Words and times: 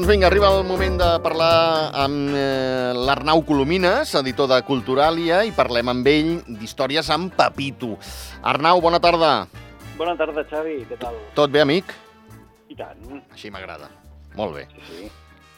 Doncs 0.00 0.14
vinga, 0.14 0.28
arriba 0.30 0.48
el 0.48 0.62
moment 0.64 0.94
de 0.96 1.06
parlar 1.20 1.92
amb 1.92 2.30
eh, 2.32 2.92
l'Arnau 2.96 3.42
Colomines, 3.44 4.14
editor 4.16 4.48
de 4.48 4.56
Culturàlia, 4.64 5.42
i 5.44 5.52
parlem 5.52 5.90
amb 5.92 6.06
ell 6.08 6.30
d'històries 6.56 7.10
amb 7.12 7.34
Pepito. 7.36 7.98
Arnau, 8.40 8.80
bona 8.80 8.96
tarda. 8.96 9.44
Bona 9.98 10.14
tarda, 10.16 10.46
Xavi. 10.48 10.78
Què 10.88 10.96
tal? 11.02 11.18
Tot 11.36 11.52
bé, 11.52 11.60
amic? 11.66 11.92
I 12.72 12.78
tant. 12.78 13.20
Així 13.28 13.52
m'agrada. 13.52 13.90
Molt 14.40 14.56
bé. 14.56 14.64
Sí, 14.72 14.86
sí. 14.88 15.10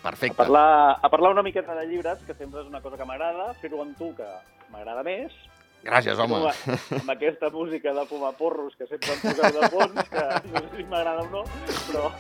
Perfecte. 0.03 0.35
A 0.35 0.43
parlar, 0.43 0.67
a 0.99 1.13
parlar 1.15 1.37
una 1.37 1.47
miqueta 1.47 1.79
de 1.79 1.87
llibres, 1.87 2.27
que 2.27 2.35
sempre 2.35 2.65
és 2.65 2.67
una 2.67 2.83
cosa 2.83 2.99
que 2.99 3.07
m'agrada, 3.07 3.53
fer-ho 3.63 3.85
amb 3.87 3.95
tu, 3.95 4.11
que 4.19 4.27
m'agrada 4.75 5.07
més. 5.07 5.39
Gràcies, 5.87 6.19
home. 6.19 6.43
Amb, 6.51 6.99
amb 6.99 7.15
aquesta 7.15 7.55
música 7.55 7.95
de 7.95 8.09
fumar 8.11 8.35
porros 8.43 8.75
que 8.75 8.91
sempre 8.91 9.15
em 9.15 9.23
poseu 9.23 9.55
de 9.61 9.71
fons, 9.71 10.03
que 10.11 10.27
no 10.51 10.67
sé 10.67 10.69
si 10.81 10.91
m'agrada 10.91 11.23
o 11.23 11.31
no, 11.31 11.47
però, 11.87 12.11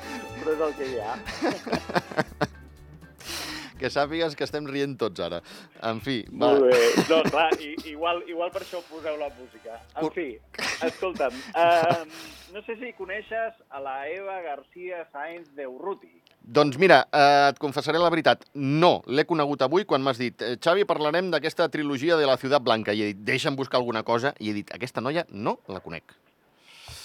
però 0.43 0.57
és 0.59 0.67
el 0.69 0.75
que 0.81 0.91
hi 0.91 0.99
ha. 1.01 1.15
Que 3.83 3.89
sàpigues 3.91 4.37
que 4.39 4.47
estem 4.47 4.63
rient 4.71 4.93
tots 4.95 5.19
ara. 5.25 5.41
En 5.89 5.99
fi, 6.05 6.21
va. 6.31 6.53
Molt 6.53 6.69
bé. 6.69 6.77
No, 7.09 7.17
clar, 7.33 7.49
i, 7.59 7.73
igual, 7.91 8.21
igual 8.31 8.53
per 8.55 8.61
això 8.63 8.79
poseu 8.87 9.17
la 9.19 9.27
música. 9.35 9.81
En 9.99 10.07
fi, 10.15 10.27
escolta'm, 10.87 11.35
uh, 11.59 12.05
no 12.55 12.63
sé 12.63 12.77
si 12.79 12.93
coneixes 12.95 13.59
a 13.75 13.83
la 13.83 13.97
Eva 14.13 14.39
García 14.45 15.03
Sáenz 15.11 15.51
de 15.59 15.67
Urruti. 15.67 16.13
Doncs 16.43 16.79
mira, 16.79 17.01
eh, 17.15 17.51
et 17.51 17.59
confessaré 17.63 17.99
la 18.03 18.11
veritat. 18.11 18.43
No, 18.55 18.97
l'he 19.07 19.27
conegut 19.27 19.63
avui 19.63 19.87
quan 19.87 20.03
m'has 20.03 20.19
dit 20.19 20.43
eh, 20.43 20.57
Xavi, 20.63 20.83
parlarem 20.87 21.31
d'aquesta 21.31 21.69
trilogia 21.71 22.19
de 22.19 22.27
la 22.27 22.34
Ciutat 22.39 22.62
Blanca. 22.67 22.95
I 22.95 23.03
he 23.03 23.11
dit, 23.12 23.21
deixa'm 23.27 23.59
buscar 23.59 23.79
alguna 23.79 24.03
cosa. 24.03 24.34
I 24.39 24.51
he 24.51 24.56
dit, 24.56 24.73
aquesta 24.75 25.03
noia 25.03 25.23
no 25.31 25.59
la 25.71 25.83
conec. 25.83 26.15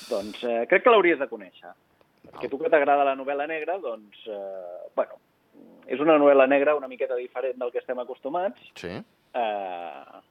Doncs 0.09 0.41
eh, 0.45 0.63
crec 0.69 0.85
que 0.85 0.93
l'hauries 0.93 1.21
de 1.21 1.29
conèixer. 1.29 1.73
Perquè 2.31 2.49
tu 2.49 2.59
que 2.59 2.69
t'agrada 2.69 3.03
la 3.07 3.15
novel·la 3.15 3.47
negra, 3.47 3.77
doncs, 3.83 4.23
eh, 4.27 4.89
bueno, 4.95 5.19
és 5.87 5.99
una 6.03 6.17
novel·la 6.19 6.47
negra 6.47 6.75
una 6.75 6.87
miqueta 6.91 7.15
diferent 7.15 7.57
del 7.57 7.71
que 7.71 7.79
estem 7.79 7.99
acostumats. 7.99 8.59
Sí? 8.75 8.91
Eh, 9.33 10.23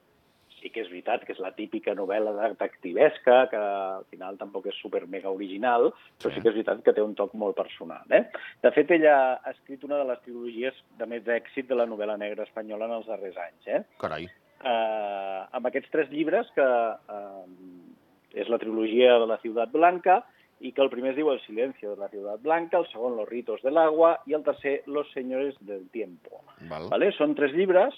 sí 0.57 0.71
que 0.73 0.81
és 0.81 0.89
veritat 0.89 1.23
que 1.25 1.33
és 1.35 1.39
la 1.39 1.51
típica 1.53 1.93
novel·la 1.93 2.31
detectivesca, 2.49 3.43
que 3.51 3.57
al 3.57 4.05
final 4.09 4.37
tampoc 4.39 4.65
és 4.71 4.79
super 4.81 5.03
mega 5.07 5.29
original, 5.29 5.91
però 6.17 6.29
Sí. 6.31 6.35
sí 6.35 6.41
que 6.41 6.49
és 6.49 6.55
veritat 6.55 6.83
que 6.83 6.93
té 6.93 7.01
un 7.01 7.13
toc 7.15 7.33
molt 7.33 7.55
personal. 7.55 8.03
Eh? 8.09 8.23
De 8.63 8.71
fet, 8.71 8.89
ella 8.91 9.33
ha 9.43 9.51
escrit 9.51 9.83
una 9.83 9.97
de 9.97 10.05
les 10.05 10.21
trilogies 10.21 10.73
de 10.97 11.05
més 11.05 11.23
èxit 11.27 11.67
de 11.67 11.75
la 11.75 11.85
novel·la 11.85 12.17
negra 12.17 12.43
espanyola 12.43 12.85
en 12.85 12.91
els 12.91 13.05
darrers 13.07 13.37
anys. 13.37 13.67
Eh? 13.67 13.83
Carai. 13.99 14.25
eh, 14.63 15.45
amb 15.51 15.65
aquests 15.67 15.91
tres 15.91 16.09
llibres, 16.09 16.47
que 16.55 16.63
eh, 16.63 18.41
és 18.41 18.49
la 18.49 18.57
trilogia 18.57 19.19
de 19.19 19.27
la 19.27 19.37
Ciutat 19.37 19.69
Blanca, 19.71 20.23
i 20.61 20.71
que 20.73 20.81
el 20.81 20.89
primer 20.89 21.11
es 21.11 21.17
diu 21.17 21.29
El 21.31 21.39
silencio 21.45 21.91
de 21.93 22.01
la 22.01 22.09
Ciutat 22.09 22.41
Blanca, 22.41 22.79
el 22.79 22.87
segon 22.91 23.15
Los 23.17 23.29
ritos 23.29 23.61
del 23.61 23.77
agua 23.77 24.21
i 24.25 24.33
el 24.33 24.43
tercer 24.43 24.83
Los 24.87 25.11
señores 25.13 25.55
del 25.59 25.89
tiempo. 25.89 26.41
Val. 26.69 26.87
Vale? 26.89 27.11
Són 27.17 27.35
tres 27.37 27.53
llibres 27.53 27.93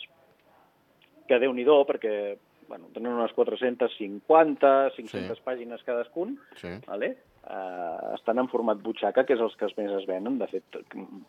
que, 1.27 1.39
déu 1.39 1.53
nhi 1.53 1.63
perquè 1.63 2.37
bueno, 2.69 2.85
tenen 2.93 3.13
unes 3.17 3.31
450, 3.33 4.91
500 4.95 5.37
Sí. 5.37 5.43
pàgines 5.43 5.81
cadascun, 5.83 6.37
Sí. 6.55 6.67
vale? 6.85 7.17
Uh, 7.49 8.13
estan 8.13 8.37
en 8.37 8.47
format 8.49 8.77
butxaca, 8.77 9.23
que 9.25 9.33
és 9.33 9.39
els 9.39 9.55
que 9.55 9.65
es 9.65 9.75
més 9.77 9.89
es 9.91 10.05
venen. 10.05 10.37
De 10.37 10.45
fet, 10.47 10.63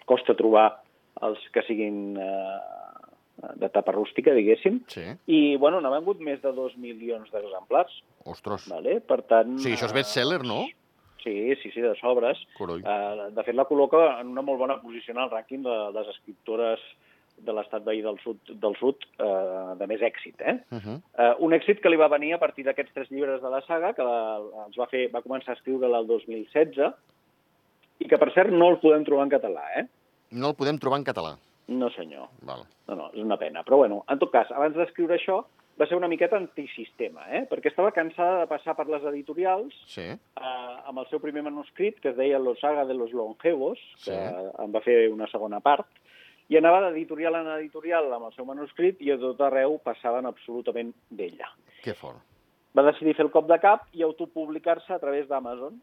costa 0.05 0.34
trobar 0.37 0.83
els 1.22 1.39
que 1.53 1.62
siguin 1.62 2.19
uh, 2.19 3.55
de 3.56 3.69
tapa 3.70 3.92
rústica, 3.92 4.34
diguéssim. 4.34 4.83
Sí. 4.87 5.05
I, 5.27 5.56
bueno, 5.56 5.81
n'ha 5.81 5.89
vengut 5.94 6.20
més 6.20 6.42
de 6.42 6.53
2 6.53 6.77
milions 6.77 7.31
d'exemplars, 7.33 8.03
Ostres. 8.27 8.69
vale? 8.69 9.00
per 9.00 9.22
tant... 9.22 9.56
Sí, 9.59 9.72
això 9.72 9.87
és 9.87 9.94
best-seller, 9.97 10.43
no? 10.44 10.66
Sí, 11.22 11.54
sí, 11.62 11.70
sí, 11.75 11.81
de 11.84 11.94
sobres. 12.00 12.41
Uh, 12.58 13.28
de 13.36 13.44
fet, 13.44 13.54
la 13.56 13.66
col·loca 13.69 14.20
en 14.20 14.32
una 14.32 14.44
molt 14.47 14.60
bona 14.62 14.78
posició 14.81 15.14
en 15.14 15.22
el 15.25 15.32
rànquing 15.32 15.64
de 15.66 15.76
les 15.97 16.08
escriptores 16.14 16.84
de 17.41 17.53
l'estat 17.56 17.84
veí 17.84 18.03
del 18.04 18.19
sud, 18.20 18.41
del 18.62 18.75
sud 18.76 19.04
uh, 19.19 19.76
de 19.80 19.86
més 19.88 20.03
èxit. 20.04 20.41
Eh? 20.41 20.56
Uh 20.70 20.80
-huh. 20.80 20.97
Uh, 21.16 21.34
un 21.47 21.53
èxit 21.56 21.80
que 21.80 21.88
li 21.88 21.97
va 21.97 22.09
venir 22.09 22.34
a 22.34 22.38
partir 22.38 22.64
d'aquests 22.64 22.92
tres 22.94 23.10
llibres 23.10 23.41
de 23.42 23.50
la 23.50 23.60
saga, 23.62 23.92
que 23.92 24.03
la, 24.04 24.41
els 24.66 24.76
va, 24.76 24.86
fer, 24.86 25.09
va 25.14 25.22
començar 25.22 25.53
a 25.53 25.59
escriure 25.59 25.86
el 25.86 26.06
2016, 26.06 26.92
i 28.00 28.09
que, 28.09 28.19
per 28.19 28.32
cert, 28.32 28.50
no 28.50 28.69
el 28.70 28.78
podem 28.78 29.04
trobar 29.04 29.25
en 29.25 29.30
català, 29.30 29.64
eh? 29.76 29.86
No 30.32 30.48
el 30.48 30.54
podem 30.54 30.78
trobar 30.78 30.98
en 30.98 31.04
català. 31.04 31.36
No, 31.69 31.91
senyor. 31.91 32.28
Val. 32.42 32.64
No, 32.88 32.94
no, 32.94 33.10
és 33.14 33.22
una 33.22 33.36
pena. 33.36 33.62
Però, 33.62 33.76
bueno, 33.76 34.04
en 34.09 34.19
tot 34.19 34.32
cas, 34.32 34.50
abans 34.50 34.75
d'escriure 34.75 35.14
això, 35.14 35.44
va 35.80 35.86
ser 35.88 35.96
una 35.96 36.08
miqueta 36.08 36.36
antisistema, 36.36 37.22
eh? 37.32 37.46
perquè 37.48 37.70
estava 37.70 37.91
cansada 37.96 38.41
de 38.42 38.46
passar 38.50 38.74
per 38.76 38.86
les 38.88 39.02
editorials 39.08 39.74
Sí. 39.88 40.02
eh, 40.02 40.76
amb 40.86 40.98
el 40.98 41.06
seu 41.08 41.20
primer 41.20 41.42
manuscrit, 41.42 42.00
que 42.00 42.10
es 42.10 42.16
deia 42.16 42.38
Los 42.38 42.60
saga 42.60 42.84
de 42.84 42.94
los 42.94 43.12
longevos, 43.12 43.78
que 44.04 44.10
Sí. 44.10 44.16
en 44.58 44.74
va 44.74 44.80
fer 44.84 45.08
una 45.10 45.26
segona 45.28 45.60
part, 45.60 45.86
i 46.50 46.56
anava 46.58 46.80
d'editorial 46.91 47.34
en 47.36 47.46
editorial 47.58 48.12
amb 48.12 48.26
el 48.26 48.32
seu 48.34 48.44
manuscrit 48.44 49.00
i 49.00 49.10
a 49.12 49.18
tot 49.18 49.41
arreu 49.41 49.78
passaven 49.78 50.26
absolutament 50.26 50.92
d'ella. 51.08 51.46
Que 51.82 51.94
fort. 51.94 52.18
Va 52.76 52.82
decidir 52.82 53.14
fer 53.16 53.24
el 53.24 53.30
cop 53.32 53.47
de 53.48 53.58
cap 53.58 53.86
i 53.92 54.02
autopublicar-se 54.02 54.92
a 54.92 54.98
través 54.98 55.28
d'Amazon. 55.28 55.80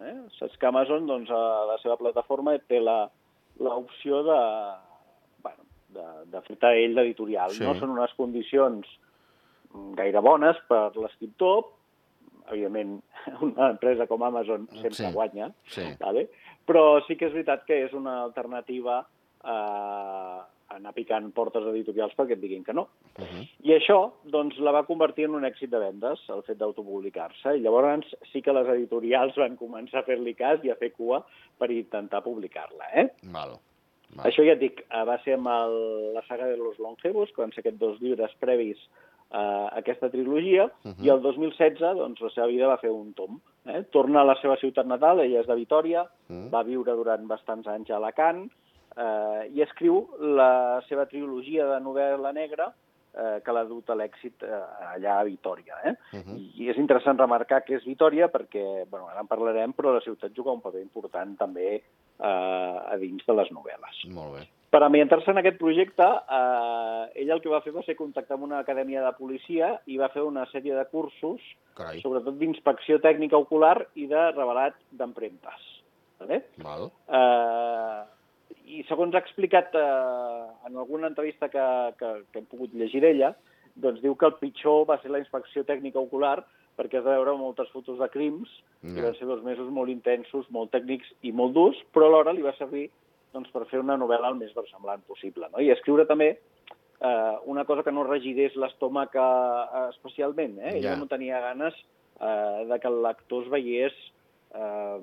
Eh? 0.00 0.14
Saps 0.38 0.56
que 0.58 0.66
Amazon, 0.66 1.06
doncs, 1.06 1.30
a 1.30 1.64
la 1.66 1.78
seva 1.78 1.96
plataforma 1.96 2.58
té 2.58 2.80
la- 2.80 3.10
l'opció 3.60 4.22
de, 4.22 4.38
bueno, 5.42 5.64
de, 5.92 6.06
de 6.30 6.40
fer-te 6.42 6.70
ell 6.84 6.94
d'editorial. 6.94 7.50
Sí. 7.50 7.64
No 7.64 7.74
són 7.74 7.90
unes 7.90 8.12
condicions 8.16 8.86
gaire 9.96 10.20
bones 10.20 10.56
per 10.68 10.90
l'escriptor, 10.96 11.64
evidentment 12.50 13.00
una 13.48 13.70
empresa 13.70 14.06
com 14.06 14.22
Amazon 14.22 14.66
sempre 14.72 14.94
Sí. 14.94 15.12
guanya, 15.12 15.52
Sí. 15.66 15.82
vale? 16.00 16.28
però 16.66 17.00
sí 17.06 17.16
que 17.16 17.26
és 17.26 17.32
veritat 17.32 17.64
que 17.66 17.84
és 17.84 17.92
una 17.92 18.22
alternativa 18.22 19.00
a 19.42 20.46
anar 20.72 20.92
picant 20.94 21.26
portes 21.34 21.64
editorials 21.68 22.14
perquè 22.16 22.32
et 22.36 22.40
diguin 22.40 22.62
que 22.64 22.72
no. 22.72 22.86
Uh 23.18 23.24
-huh. 23.24 23.48
I 23.64 23.72
això 23.76 24.12
doncs, 24.24 24.58
la 24.58 24.70
va 24.72 24.86
convertir 24.86 25.24
en 25.24 25.34
un 25.34 25.44
èxit 25.44 25.68
de 25.70 25.78
vendes, 25.78 26.20
el 26.30 26.42
fet 26.42 26.56
d'autopublicar-se, 26.58 27.56
i 27.56 27.60
llavors 27.60 28.14
sí 28.32 28.40
que 28.40 28.52
les 28.52 28.66
editorials 28.68 29.36
van 29.36 29.56
començar 29.56 29.98
a 29.98 30.02
fer-li 30.04 30.34
cas 30.34 30.64
i 30.64 30.70
a 30.70 30.76
fer 30.76 30.92
cua 30.92 31.24
per 31.58 31.70
intentar 31.70 32.22
publicar-la. 32.22 32.84
Eh? 32.94 33.10
Val. 33.24 33.58
Val. 34.14 34.26
Això 34.26 34.44
ja 34.44 34.52
et 34.52 34.60
dic, 34.60 34.80
eh, 34.80 35.04
va 35.04 35.18
ser 35.24 35.34
amb 35.34 35.46
el, 35.48 36.14
la 36.14 36.22
saga 36.22 36.46
de 36.46 36.56
los 36.56 36.78
longevos, 36.78 37.30
que 37.32 37.42
van 37.42 37.52
ser 37.52 37.60
aquests 37.60 37.78
dos 37.78 38.00
llibres 38.00 38.30
previs 38.40 38.78
a 39.32 39.68
aquesta 39.78 40.10
trilogia, 40.10 40.64
uh 40.66 40.88
Mhm. 40.88 40.94
-huh. 40.94 41.04
i 41.04 41.08
el 41.10 41.20
2016 41.22 41.96
doncs, 41.96 42.20
la 42.20 42.30
seva 42.30 42.46
vida 42.46 42.66
va 42.66 42.76
fer 42.78 42.90
un 42.90 43.12
tom. 43.14 43.40
Eh? 43.66 43.82
Torna 43.90 44.20
a 44.20 44.24
la 44.24 44.36
seva 44.40 44.56
ciutat 44.56 44.86
natal, 44.86 45.20
ella 45.20 45.40
és 45.40 45.46
de 45.46 45.54
Vitoria, 45.54 46.04
Mm. 46.28 46.50
va 46.50 46.62
viure 46.62 46.92
durant 46.94 47.26
bastants 47.26 47.66
anys 47.66 47.90
a 47.90 47.96
Alacant, 47.96 48.50
eh, 48.96 49.48
i 49.54 49.62
escriu 49.62 50.08
la 50.20 50.82
seva 50.88 51.06
trilogia 51.06 51.66
de 51.66 51.80
novel·la 51.80 52.32
negra 52.32 52.72
eh, 53.14 53.40
que 53.44 53.52
l'ha 53.52 53.64
dut 53.64 53.90
a 53.90 53.94
l'èxit 53.94 54.42
eh, 54.42 54.48
allà 54.96 55.18
a 55.20 55.24
Vitoria. 55.24 55.74
Eh? 55.84 55.94
Uh 56.14 56.18
-huh. 56.20 56.36
I 56.56 56.70
és 56.70 56.76
interessant 56.78 57.18
remarcar 57.18 57.62
que 57.64 57.74
és 57.76 57.84
Vitoria 57.84 58.28
perquè, 58.32 58.86
bueno, 58.88 59.06
ara 59.08 59.20
en 59.20 59.26
parlarem, 59.26 59.72
però 59.74 59.92
la 59.92 60.00
ciutat 60.00 60.32
juga 60.34 60.50
un 60.52 60.60
paper 60.62 60.80
important 60.80 61.36
també 61.38 61.74
eh, 62.20 62.80
a 62.92 62.96
dins 62.98 63.22
de 63.26 63.32
les 63.34 63.50
novel·les. 63.50 64.08
Molt 64.14 64.32
bé. 64.38 64.48
Per 64.72 64.80
ambientar-se 64.80 65.28
en 65.30 65.36
aquest 65.42 65.58
projecte, 65.60 66.04
eh, 66.32 67.20
ella 67.20 67.34
el 67.36 67.42
que 67.44 67.50
va 67.52 67.60
fer 67.60 67.74
va 67.74 67.82
ser 67.84 67.92
contactar 67.98 68.38
amb 68.38 68.46
una 68.46 68.62
acadèmia 68.62 69.02
de 69.04 69.10
policia 69.18 69.74
i 69.84 69.98
va 70.00 70.08
fer 70.14 70.22
una 70.24 70.46
sèrie 70.48 70.72
de 70.72 70.84
cursos, 70.88 71.42
Carai. 71.76 72.00
sobretot 72.00 72.38
d'inspecció 72.40 72.96
tècnica 73.04 73.36
ocular 73.36 73.74
i 74.00 74.06
de 74.08 74.22
revelat 74.32 74.78
d'empremtes. 74.90 75.68
Vale? 76.22 76.40
Val. 76.64 76.88
Eh, 77.18 78.00
I 78.78 78.80
segons 78.88 79.12
ha 79.14 79.20
explicat 79.20 79.74
eh, 79.76 80.46
en 80.70 80.80
alguna 80.80 81.08
entrevista 81.12 81.50
que, 81.52 81.66
que, 81.98 82.14
que 82.32 82.40
hem 82.40 82.48
pogut 82.48 82.72
llegir 82.72 83.02
d'ella, 83.04 83.34
doncs 83.76 84.00
diu 84.00 84.16
que 84.16 84.26
el 84.30 84.38
pitjor 84.40 84.86
va 84.88 84.96
ser 85.02 85.12
la 85.12 85.20
inspecció 85.20 85.66
tècnica 85.68 86.00
ocular 86.00 86.38
perquè 86.78 86.96
has 87.02 87.04
de 87.04 87.12
veure 87.12 87.36
moltes 87.36 87.68
fotos 87.76 87.98
de 88.00 88.08
crims 88.08 88.48
i 88.82 88.96
Ja. 88.96 89.02
van 89.10 89.14
ser 89.20 89.28
dos 89.28 89.42
mesos 89.44 89.68
molt 89.68 89.92
intensos, 89.92 90.48
molt 90.48 90.72
tècnics 90.72 91.12
i 91.20 91.32
molt 91.32 91.52
durs, 91.52 91.76
però 91.92 92.08
alhora 92.08 92.32
li 92.32 92.40
va 92.42 92.56
servir 92.56 92.88
doncs, 93.32 93.50
per 93.50 93.66
fer 93.66 93.80
una 93.80 93.96
novel·la 93.96 94.28
el 94.28 94.34
més 94.36 94.54
versemblant 94.54 95.02
possible. 95.06 95.48
No? 95.52 95.60
I 95.60 95.70
escriure 95.70 96.04
també 96.06 96.30
eh, 97.00 97.36
una 97.46 97.64
cosa 97.64 97.82
que 97.82 97.92
no 97.92 98.04
regidés 98.04 98.54
l'estómac 98.56 99.14
eh, 99.16 99.88
especialment. 99.90 100.58
Eh? 100.58 100.78
Ella 100.78 100.90
Ja. 100.92 100.96
no 100.96 101.06
tenia 101.06 101.40
ganes 101.40 101.74
eh, 102.20 102.64
de 102.68 102.78
que 102.80 102.88
el 102.88 103.02
lector 103.02 103.44
es 103.44 103.50
veiés... 103.50 103.92
Eh, 104.54 104.98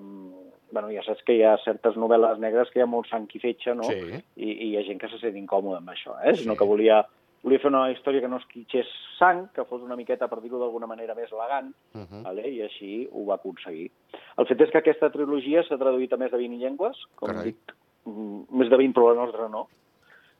bueno, 0.71 0.89
ja 0.93 1.01
saps 1.01 1.23
que 1.25 1.33
hi 1.33 1.41
ha 1.41 1.55
certes 1.63 1.95
novel·les 1.97 2.37
negres 2.37 2.69
que 2.69 2.77
hi 2.77 2.83
ha 2.83 2.89
molt 2.89 3.07
sang 3.09 3.25
i 3.33 3.39
fetge, 3.41 3.73
no? 3.73 3.83
Sí. 3.89 4.19
I, 4.37 4.49
I 4.51 4.67
hi 4.69 4.75
ha 4.77 4.83
gent 4.85 4.99
que 5.01 5.09
se 5.09 5.17
sent 5.17 5.35
incòmode 5.39 5.79
amb 5.79 5.89
això, 5.89 6.13
eh? 6.21 6.35
Sí. 6.35 6.43
Sinó 6.43 6.53
que 6.59 6.67
volia, 6.69 6.99
volia 7.41 7.57
fer 7.63 7.71
una 7.71 7.87
història 7.89 8.21
que 8.21 8.29
no 8.29 8.37
esquitxés 8.37 8.85
sang, 9.17 9.47
que 9.55 9.65
fos 9.65 9.81
una 9.81 9.97
miqueta, 9.97 10.27
per 10.29 10.37
dir-ho 10.43 10.59
d'alguna 10.61 10.85
manera, 10.85 11.15
més 11.17 11.31
elegant, 11.33 11.73
Uh 11.95 12.05
-huh. 12.05 12.21
vale? 12.27 12.45
i 12.47 12.61
així 12.61 13.09
ho 13.11 13.25
va 13.25 13.35
aconseguir. 13.41 13.89
El 14.37 14.45
fet 14.45 14.61
és 14.61 14.69
que 14.69 14.77
aquesta 14.77 15.09
trilogia 15.09 15.63
s'ha 15.63 15.77
traduït 15.81 16.13
a 16.13 16.17
més 16.17 16.31
de 16.31 16.37
20 16.37 16.59
llengües, 16.61 16.95
com 17.15 17.29
Carai. 17.29 17.45
dic, 17.45 17.73
més 18.09 18.71
de 18.71 18.79
20, 18.79 18.95
però 18.95 19.11
la 19.11 19.21
nostra 19.23 19.49
no, 19.51 19.65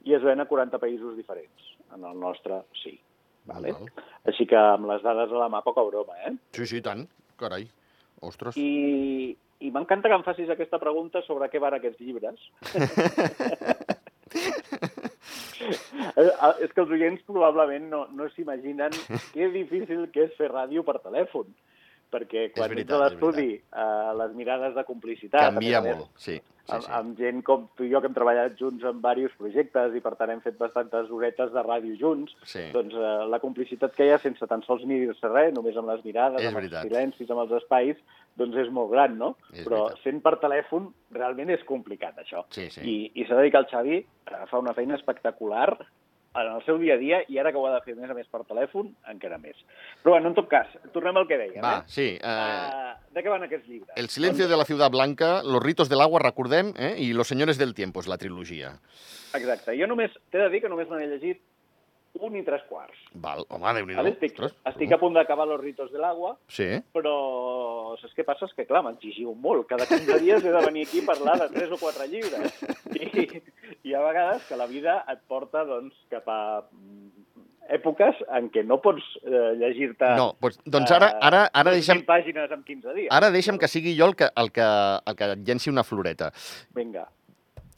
i 0.07 0.15
es 0.15 0.23
ven 0.25 0.41
a 0.41 0.47
40 0.49 0.79
països 0.81 1.17
diferents. 1.17 1.73
En 1.95 2.05
el 2.05 2.19
nostre, 2.21 2.61
sí. 2.83 2.93
Vale? 3.49 3.73
Val. 3.73 3.91
Així 4.29 4.45
que 4.49 4.57
amb 4.59 4.87
les 4.89 5.03
dades 5.05 5.31
a 5.33 5.43
la 5.43 5.49
mà, 5.51 5.63
poca 5.65 5.83
broma, 5.87 6.17
eh? 6.27 6.35
Sí, 6.55 6.67
sí, 6.69 6.81
tant. 6.85 7.05
Carai. 7.39 7.67
Ostres. 8.25 8.57
I 8.59 9.35
i 9.59 9.73
m'encanta 9.75 10.07
que 10.07 10.15
em 10.15 10.23
facis 10.23 10.47
aquesta 10.53 10.79
pregunta 10.79 11.19
sobre 11.25 11.49
què 11.51 11.59
van 11.59 11.75
aquests 11.75 11.99
llibres. 11.99 12.39
Eh, 16.19 16.31
és 16.63 16.71
que 16.73 16.81
els 16.81 16.91
oients 16.95 17.21
probablement 17.27 17.89
no, 17.91 17.99
no 18.15 18.27
s'imaginen 18.33 18.93
que 19.33 19.49
difícil 19.53 20.05
que 20.13 20.27
és 20.27 20.37
fer 20.37 20.49
ràdio 20.51 20.83
per 20.87 20.97
telèfon 21.03 21.49
perquè 22.11 22.47
quan 22.55 22.69
veritat, 22.71 22.89
ets 22.89 22.95
a 22.95 23.03
l'estudi 23.03 23.49
eh, 23.57 24.13
les 24.21 24.31
mirades 24.37 24.75
de 24.75 24.83
complicitat... 24.87 25.53
Canvia 25.53 25.81
més 25.85 25.97
molt, 25.99 26.09
sí. 26.17 26.37
sí, 26.39 26.73
amb, 26.73 26.83
sí. 26.85 26.91
amb 26.99 27.17
gent 27.21 27.41
com 27.45 27.67
tu 27.77 27.85
i 27.85 27.91
jo 27.91 28.01
que 28.01 28.09
hem 28.09 28.15
treballat 28.17 28.55
junts 28.59 28.83
en 28.89 28.97
diversos 29.01 29.37
projectes 29.37 29.95
i 29.97 30.01
per 30.05 30.15
tant 30.19 30.33
hem 30.33 30.41
fet 30.45 30.57
bastantes 30.61 31.11
horetes 31.13 31.51
de 31.53 31.63
ràdio 31.65 31.97
junts, 32.01 32.33
Sí. 32.49 32.65
doncs 32.73 32.95
eh, 32.97 33.11
la 33.29 33.39
complicitat 33.43 33.93
que 33.97 34.07
hi 34.07 34.13
ha 34.15 34.21
sense 34.23 34.47
tan 34.49 34.63
sols 34.65 34.85
ni 34.89 34.99
dir-se 35.03 35.29
res, 35.29 35.53
només 35.53 35.77
amb 35.77 35.91
les 35.93 36.03
mirades, 36.05 36.41
És 36.41 36.47
amb 36.49 36.61
veritat. 36.61 36.83
els 36.83 36.89
silencis, 36.91 37.29
amb 37.29 37.45
els 37.45 37.55
espais, 37.61 38.01
doncs 38.39 38.55
és 38.61 38.69
molt 38.71 38.91
gran, 38.93 39.17
no? 39.19 39.35
És 39.53 39.65
Però 39.67 39.85
veritat. 39.85 40.03
sent 40.03 40.21
per 40.23 40.35
telèfon 40.39 40.89
realment 41.11 41.49
és 41.51 41.63
complicat, 41.67 42.17
això. 42.21 42.45
Sí, 42.55 42.69
sí. 42.71 42.81
I, 42.81 42.97
i 43.21 43.25
s'ha 43.25 43.35
de 43.35 43.43
dir 43.47 43.51
que 43.51 43.61
el 43.63 43.67
Xavi 43.71 44.01
fa 44.49 44.59
una 44.61 44.73
feina 44.77 44.95
espectacular 44.95 45.73
en 46.35 46.47
el 46.53 46.61
seu 46.65 46.77
dia 46.77 46.93
a 46.93 47.01
dia 47.01 47.19
i 47.27 47.39
ara 47.41 47.51
que 47.51 47.57
ho 47.57 47.65
ha 47.67 47.73
de 47.73 47.81
fer 47.85 47.95
més 47.97 48.09
a 48.09 48.15
més 48.17 48.27
per 48.29 48.43
telèfon, 48.47 48.91
encara 49.11 49.39
més. 49.41 49.57
Però 50.03 50.13
bueno, 50.15 50.29
en 50.29 50.37
tot 50.37 50.49
cas, 50.51 50.69
tornem 50.93 51.17
al 51.17 51.27
que 51.27 51.39
dèiem. 51.41 51.61
Va, 51.65 51.79
eh? 51.79 51.83
sí. 51.89 52.09
Eh, 52.17 52.37
Uh, 52.79 53.13
de 53.15 53.23
què 53.25 53.31
van 53.31 53.43
aquests 53.45 53.67
llibres? 53.67 53.93
El 53.97 54.09
silencio 54.13 54.47
de 54.47 54.57
la 54.57 54.65
ciudad 54.65 54.91
blanca, 54.91 55.41
Los 55.43 55.63
ritos 55.63 55.89
del 55.89 56.01
agua, 56.01 56.21
recordem, 56.21 56.73
eh? 56.77 56.95
i 56.97 57.13
Los 57.13 57.27
señores 57.27 57.57
del 57.57 57.73
tiempo, 57.73 57.99
és 57.99 58.07
la 58.07 58.17
trilogia. 58.17 58.75
Exacte. 59.33 59.73
Jo 59.77 59.87
només, 59.89 60.13
t'he 60.29 60.41
de 60.41 60.49
dir 60.53 60.61
que 60.61 60.69
només 60.69 60.89
me 60.89 60.99
n'he 61.01 61.09
llegit 61.09 61.41
un 62.25 62.35
i 62.39 62.43
tres 62.45 62.63
quarts. 62.69 62.97
Val, 63.23 63.45
home, 63.49 63.73
déu 63.77 63.87
nhi? 63.87 63.97
Estic, 64.11 64.39
estic 64.71 64.95
a 64.95 64.99
punt 65.01 65.15
d'acabar 65.17 65.47
Los 65.49 65.61
ritos 65.61 65.91
del 65.91 66.03
agua, 66.03 66.35
Sí, 66.51 66.67
però 66.95 67.15
saps 68.01 68.15
què 68.17 68.25
passa? 68.27 68.49
És 68.49 68.55
que, 68.57 68.67
clar, 68.69 68.83
m'exigiu 68.85 69.33
molt. 69.35 69.67
Cada 69.69 69.87
15 69.89 70.19
dies 70.23 70.43
he 70.43 70.53
de 70.55 70.65
venir 70.65 70.87
aquí 70.87 71.03
a 71.03 71.09
parlar 71.11 71.37
de 71.43 71.49
3 71.55 71.75
o 71.75 71.79
4 71.81 72.09
llibres. 72.11 72.59
I 72.99 73.41
hi 73.89 73.95
ha 73.95 74.03
vegades 74.03 74.45
que 74.47 74.59
la 74.59 74.67
vida 74.69 75.03
et 75.11 75.21
porta 75.27 75.63
doncs, 75.67 75.95
cap 76.11 76.27
a 76.29 76.39
mm, 76.61 77.19
èpoques 77.79 78.23
en 78.35 78.49
què 78.53 78.63
no 78.65 78.79
pots 78.83 79.05
eh, 79.21 79.53
llegir-te 79.59 80.09
no, 80.17 80.31
doncs, 80.41 80.57
doncs 80.65 80.95
ara, 80.95 81.11
ara, 81.21 81.43
ara, 81.53 81.75
deixa'm, 81.75 82.01
20 82.01 82.09
pàgines 82.09 82.55
en 82.55 82.65
15 82.65 82.95
dies. 82.97 83.11
ara 83.13 83.29
deixa'm 83.33 83.59
que 83.61 83.69
sigui 83.69 83.93
jo 83.97 84.09
el 84.09 84.17
que, 84.17 84.29
el 84.41 84.51
que, 84.55 84.65
el 85.05 85.19
que 85.19 85.29
llenci 85.45 85.69
una 85.69 85.85
floreta. 85.85 86.31
Vinga. 86.75 87.05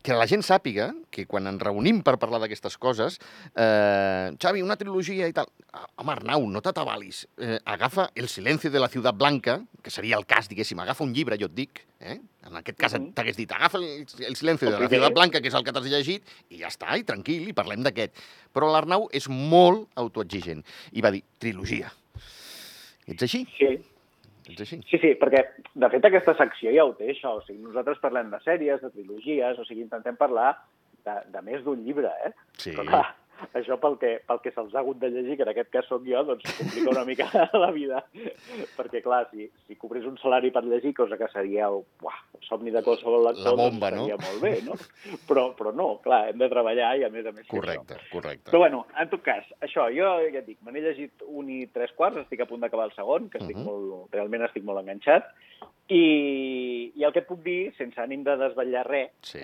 Que 0.02 0.14
la 0.18 0.26
gent 0.26 0.42
sàpiga 0.42 0.90
que 1.14 1.28
quan 1.30 1.46
ens 1.48 1.62
reunim 1.62 2.00
per 2.02 2.16
parlar 2.18 2.40
d'aquestes 2.42 2.78
coses, 2.82 3.20
eh, 3.56 4.32
Xavi, 4.42 4.64
una 4.66 4.78
trilogia 4.80 5.28
i 5.30 5.34
tal... 5.34 5.46
Ah, 5.72 5.86
Home, 6.02 6.12
Arnau, 6.16 6.48
no 6.50 6.62
t'atabalis. 6.62 7.28
Eh, 7.38 7.60
agafa 7.66 8.10
El 8.16 8.28
silencio 8.28 8.72
de 8.74 8.80
la 8.82 8.90
ciutat 8.90 9.16
blanca, 9.16 9.60
que 9.84 9.92
seria 9.94 10.18
el 10.18 10.26
cas, 10.26 10.50
diguéssim, 10.50 10.80
agafa 10.82 11.04
un 11.06 11.14
llibre, 11.14 11.38
jo 11.40 11.46
et 11.52 11.54
dic, 11.56 11.84
eh? 12.00 12.18
en 12.48 12.58
aquest 12.58 12.78
cas 12.82 12.94
Mhm. 12.98 13.14
t'hagués 13.14 13.38
dit, 13.38 13.52
agafa 13.52 13.78
el, 13.78 14.06
el 14.26 14.36
silencio 14.36 14.70
de 14.72 14.80
la 14.80 14.90
ciutat 14.90 15.14
blanca, 15.14 15.40
que 15.42 15.48
és 15.48 15.54
el 15.54 15.64
que 15.64 15.72
t'has 15.72 15.86
llegit, 15.86 16.24
i 16.50 16.58
ja 16.60 16.68
està, 16.68 16.98
i 16.98 17.04
tranquil, 17.04 17.48
i 17.48 17.54
parlem 17.54 17.84
d'aquest. 17.84 18.18
Però 18.52 18.72
l'Arnau 18.72 19.08
és 19.14 19.30
molt 19.30 19.88
autoexigent, 19.96 20.64
i 20.94 21.02
va 21.02 21.12
dir, 21.12 21.24
trilogia. 21.40 21.92
Ets 23.08 23.24
així? 23.24 23.46
Sí, 23.58 23.78
Ets 24.52 24.66
així? 24.66 24.82
Sí, 24.90 25.00
sí, 25.02 25.14
perquè 25.22 25.44
de 25.84 25.90
fet 25.94 26.08
aquesta 26.10 26.36
secció 26.40 26.74
ja 26.76 26.86
ho 26.88 26.94
té, 26.98 27.10
això. 27.14 27.38
O 27.40 27.46
sigui, 27.46 27.62
nosaltres 27.64 28.02
parlem 28.04 28.32
de 28.34 28.42
sèries, 28.46 28.84
de 28.84 28.92
trilogies, 28.94 29.60
o 29.60 29.66
sigui, 29.68 29.86
intentem 29.88 30.20
parlar 30.20 30.54
de, 31.06 31.18
de 31.34 31.42
més 31.46 31.64
d'un 31.66 31.82
llibre, 31.86 32.12
eh? 32.28 32.34
Sí. 32.58 32.76
Però 32.76 32.86
clar, 32.90 33.06
això 33.58 33.78
pel 33.82 33.98
que, 34.02 34.12
pel 34.28 34.40
que 34.44 34.52
se'ls 34.56 34.74
ha 34.76 34.80
hagut 34.84 35.00
de 35.02 35.10
llegir, 35.10 35.38
que 35.38 35.44
en 35.44 35.50
aquest 35.54 35.70
cas 35.74 35.86
sóc 35.90 36.04
jo, 36.08 36.24
doncs 36.28 36.44
complica 36.58 36.90
una 36.94 37.06
mica 37.06 37.28
la 37.64 37.72
vida. 37.72 38.04
perquè, 38.78 39.02
clar, 39.04 39.28
si, 39.32 39.48
si 39.68 39.76
cobrés 39.76 40.06
un 40.06 40.18
salari 40.22 40.52
per 40.52 40.64
llegir, 40.66 40.94
cosa 40.98 41.18
que 41.18 41.28
seria 41.34 41.68
el, 41.68 41.82
uah, 42.02 42.20
el 42.38 42.46
somni 42.48 42.72
de 42.72 42.84
qualsevol 42.84 43.26
lector, 43.30 43.56
La 43.58 43.64
bomba, 43.64 43.90
doncs 43.92 44.08
no? 44.10 44.16
estaria 44.16 44.20
molt 44.28 44.42
bé, 44.44 44.54
no? 44.68 45.20
Però, 45.28 45.46
però 45.58 45.74
no, 45.76 45.90
clar, 46.04 46.22
hem 46.32 46.38
de 46.42 46.50
treballar 46.52 46.94
i 47.00 47.04
a 47.08 47.10
més 47.14 47.26
a 47.26 47.32
més... 47.36 47.48
Correcte, 47.52 47.98
correcte. 48.12 48.50
però 48.52 48.64
bueno, 48.66 48.86
en 49.00 49.10
tot 49.10 49.22
cas, 49.26 49.46
això, 49.62 49.88
jo 49.96 50.12
ja 50.32 50.40
et 50.42 50.46
dic, 50.48 50.60
me 50.66 50.72
n'he 50.76 50.82
llegit 50.86 51.24
un 51.28 51.50
i 51.50 51.66
tres 51.74 51.92
quarts, 51.98 52.22
estic 52.24 52.42
a 52.44 52.50
punt 52.50 52.62
d'acabar 52.64 52.90
el 52.90 52.96
segon, 52.98 53.30
que 53.30 53.40
estic 53.42 53.58
Mhm. 53.58 53.66
molt, 53.68 54.14
realment 54.14 54.44
estic 54.48 54.64
molt 54.64 54.80
enganxat, 54.82 55.28
i, 55.92 56.92
i 56.96 57.04
el 57.04 57.12
que 57.14 57.20
et 57.24 57.28
puc 57.28 57.42
dir, 57.44 57.74
sense 57.78 58.00
ànim 58.02 58.24
de 58.24 58.38
desvetllar 58.40 58.86
res, 58.88 59.12
Sí, 59.28 59.42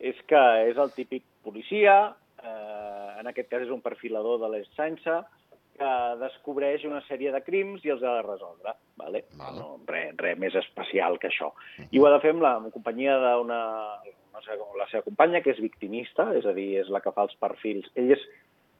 és 0.00 0.18
que 0.26 0.40
és 0.70 0.78
el 0.80 0.90
típic 0.96 1.22
policia, 1.44 2.14
eh, 2.44 3.20
en 3.20 3.26
aquest 3.30 3.48
cas 3.50 3.62
és 3.62 3.70
un 3.70 3.80
perfilador 3.84 4.40
de 4.42 4.48
l'Essança, 4.52 5.22
que 5.72 5.88
descobreix 6.20 6.82
una 6.84 7.00
sèrie 7.08 7.30
de 7.32 7.40
crims 7.42 7.84
i 7.86 7.90
els 7.94 8.02
ha 8.04 8.18
de 8.18 8.22
resoldre. 8.26 8.74
Vale? 9.00 9.24
Val. 9.38 9.56
No, 9.56 9.68
res, 9.88 10.12
res 10.20 10.38
més 10.38 10.54
especial 10.60 11.16
que 11.18 11.30
això. 11.30 11.48
I 11.90 11.98
ho 11.98 12.06
ha 12.06 12.12
de 12.12 12.20
fer 12.20 12.34
amb 12.34 12.42
la 12.44 12.56
amb 12.58 12.70
companyia 12.74 13.14
d'una 13.18 13.60
una, 14.32 14.42
seva- 14.44 14.68
la 14.78 14.86
seva 14.90 15.02
companya, 15.06 15.40
que 15.42 15.50
és 15.50 15.60
victimista, 15.60 16.28
és 16.36 16.44
a 16.46 16.52
dir, 16.52 16.78
és 16.80 16.88
la 16.92 17.00
que 17.00 17.12
fa 17.12 17.22
els 17.24 17.34
perfils. 17.40 17.88
Ell 17.96 18.12
és, 18.12 18.20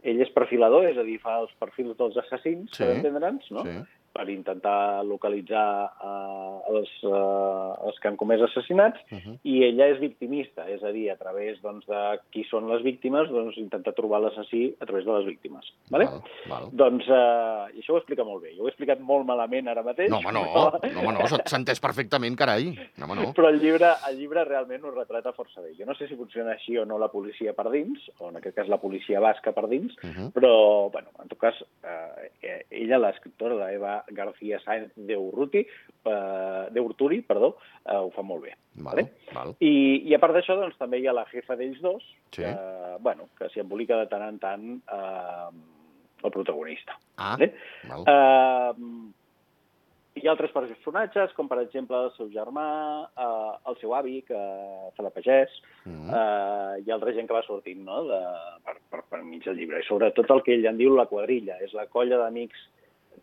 ell 0.02 0.20
és 0.20 0.30
perfilador, 0.36 0.84
és 0.88 0.98
a 0.98 1.02
dir, 1.06 1.18
fa 1.20 1.38
els 1.40 1.52
perfils 1.60 1.96
dels 1.96 2.16
assassins, 2.16 2.70
Sí. 2.76 2.84
per 2.84 2.94
entendre'ns, 2.96 3.50
no? 3.50 3.62
sí. 3.64 3.74
Per 4.12 4.28
intentar 4.30 5.04
localitzar 5.04 5.90
uh, 6.04 6.60
els, 6.76 6.90
uh, 7.04 7.86
els 7.86 7.98
que 8.00 8.08
han 8.08 8.16
comès 8.16 8.40
assassinats, 8.42 9.00
Uh 9.12 9.18
-huh. 9.18 9.38
i 9.44 9.64
ella 9.64 9.86
és 9.88 9.98
victimista, 10.00 10.68
és 10.68 10.82
a 10.82 10.92
dir, 10.92 11.10
a 11.10 11.16
través 11.16 11.60
doncs, 11.62 11.86
de 11.86 12.18
qui 12.30 12.44
són 12.44 12.68
les 12.68 12.82
víctimes, 12.82 13.28
doncs 13.30 13.56
intentar 13.56 13.92
trobar 13.94 14.20
l'assassí 14.20 14.74
a 14.80 14.86
través 14.86 15.04
de 15.04 15.12
les 15.12 15.26
víctimes. 15.26 15.64
Vale? 15.90 16.04
Val, 16.06 16.22
val. 16.48 16.68
Doncs, 16.72 17.04
eh, 17.08 17.76
i 17.76 17.80
això 17.80 17.92
ho 17.94 17.96
explica 17.98 18.24
molt 18.24 18.42
bé. 18.42 18.54
Jo 18.56 18.62
ho 18.62 18.66
he 18.66 18.70
explicat 18.70 19.00
molt 19.00 19.24
malament 19.26 19.68
ara 19.68 19.82
mateix. 19.82 20.10
No, 20.10 20.16
home, 20.18 20.32
no, 20.32 20.42
no, 20.94 21.00
home, 21.00 21.12
no, 21.18 21.26
s'ha- 21.26 21.42
s'ha 21.46 21.56
entès 21.58 21.80
perfectament, 21.80 22.36
carai. 22.36 22.76
No, 22.96 23.04
home, 23.06 23.14
no. 23.16 23.32
Però 23.34 23.48
el 23.48 23.60
llibre, 23.60 23.90
el 24.08 24.16
llibre 24.18 24.44
realment 24.44 24.84
ho 24.84 24.90
retrata 24.90 25.32
força 25.32 25.60
bé. 25.60 25.74
Jo 25.78 25.84
no 25.86 25.94
sé 25.94 26.06
si 26.08 26.16
funciona 26.16 26.52
així 26.52 26.76
o 26.78 26.84
no 26.84 26.98
la 26.98 27.08
policia 27.08 27.52
per 27.52 27.70
dins, 27.70 27.98
o 28.18 28.28
en 28.28 28.36
aquest 28.36 28.56
cas 28.56 28.68
la 28.68 28.78
policia 28.78 29.20
basca 29.20 29.52
per 29.52 29.68
dins, 29.68 29.92
Uh 30.02 30.08
-huh. 30.10 30.32
però, 30.32 30.90
bueno, 30.90 31.08
en 31.22 31.28
tot 31.28 31.38
cas, 31.38 31.54
eh, 31.84 32.64
ella, 32.70 32.98
l'escriptora, 32.98 33.54
la 33.54 33.72
Eva 33.72 34.01
García 34.10 34.58
Sáenz 34.60 34.93
de 34.96 35.16
Urruti, 35.16 35.66
eh, 36.04 36.66
de 36.70 36.81
Urturi, 36.81 37.20
perdó, 37.22 37.56
eh, 37.87 37.96
ho 37.96 38.10
fa 38.10 38.22
molt 38.22 38.43
bé. 38.44 38.54
Val, 38.75 39.06
val. 39.34 39.54
I, 39.60 40.02
I 40.08 40.14
a 40.14 40.19
part 40.19 40.34
d'això, 40.34 40.56
doncs, 40.58 40.76
també 40.81 40.99
hi 41.00 41.06
ha 41.06 41.12
la 41.16 41.26
jefa 41.32 41.56
d'ells 41.56 41.81
dos, 41.81 42.02
Sí. 42.32 42.43
que, 42.43 42.52
bueno, 43.00 43.28
que 43.38 43.49
s'hi 43.52 43.60
embolica 43.60 43.96
de 44.00 44.06
tant 44.08 44.22
en 44.29 44.38
tant 44.38 44.69
eh, 44.93 45.50
el 46.24 46.31
protagonista. 46.31 46.96
Ah, 47.17 47.36
Vale? 47.36 47.55
val. 47.88 48.05
Eh, 48.06 49.10
hi 50.15 50.26
ha 50.29 50.32
altres 50.34 50.53
personatges, 50.53 51.32
com 51.32 51.48
per 51.48 51.56
exemple 51.62 51.96
el 51.96 52.10
seu 52.19 52.29
germà, 52.29 52.65
eh, 53.17 53.53
el 53.70 53.76
seu 53.81 53.94
avi, 53.96 54.19
que 54.29 54.36
fa 54.96 55.03
de 55.06 55.10
pagès, 55.15 55.55
Mm. 55.84 56.10
eh, 56.15 56.82
i 56.86 56.91
altra 56.94 57.12
gent 57.17 57.26
que 57.26 57.34
va 57.34 57.43
sortint 57.43 57.81
no? 57.84 58.05
de, 58.06 58.19
per, 58.65 58.76
per, 58.91 59.00
per 59.10 59.22
mig 59.24 59.43
del 59.44 59.56
llibre. 59.56 59.81
I 59.81 59.86
sobretot 59.88 60.31
el 60.31 60.43
que 60.44 60.55
ell 60.55 60.67
en 60.69 60.76
diu 60.79 60.94
la 60.94 61.06
quadrilla, 61.10 61.56
és 61.65 61.72
la 61.74 61.86
colla 61.91 62.19
d'amics 62.20 62.60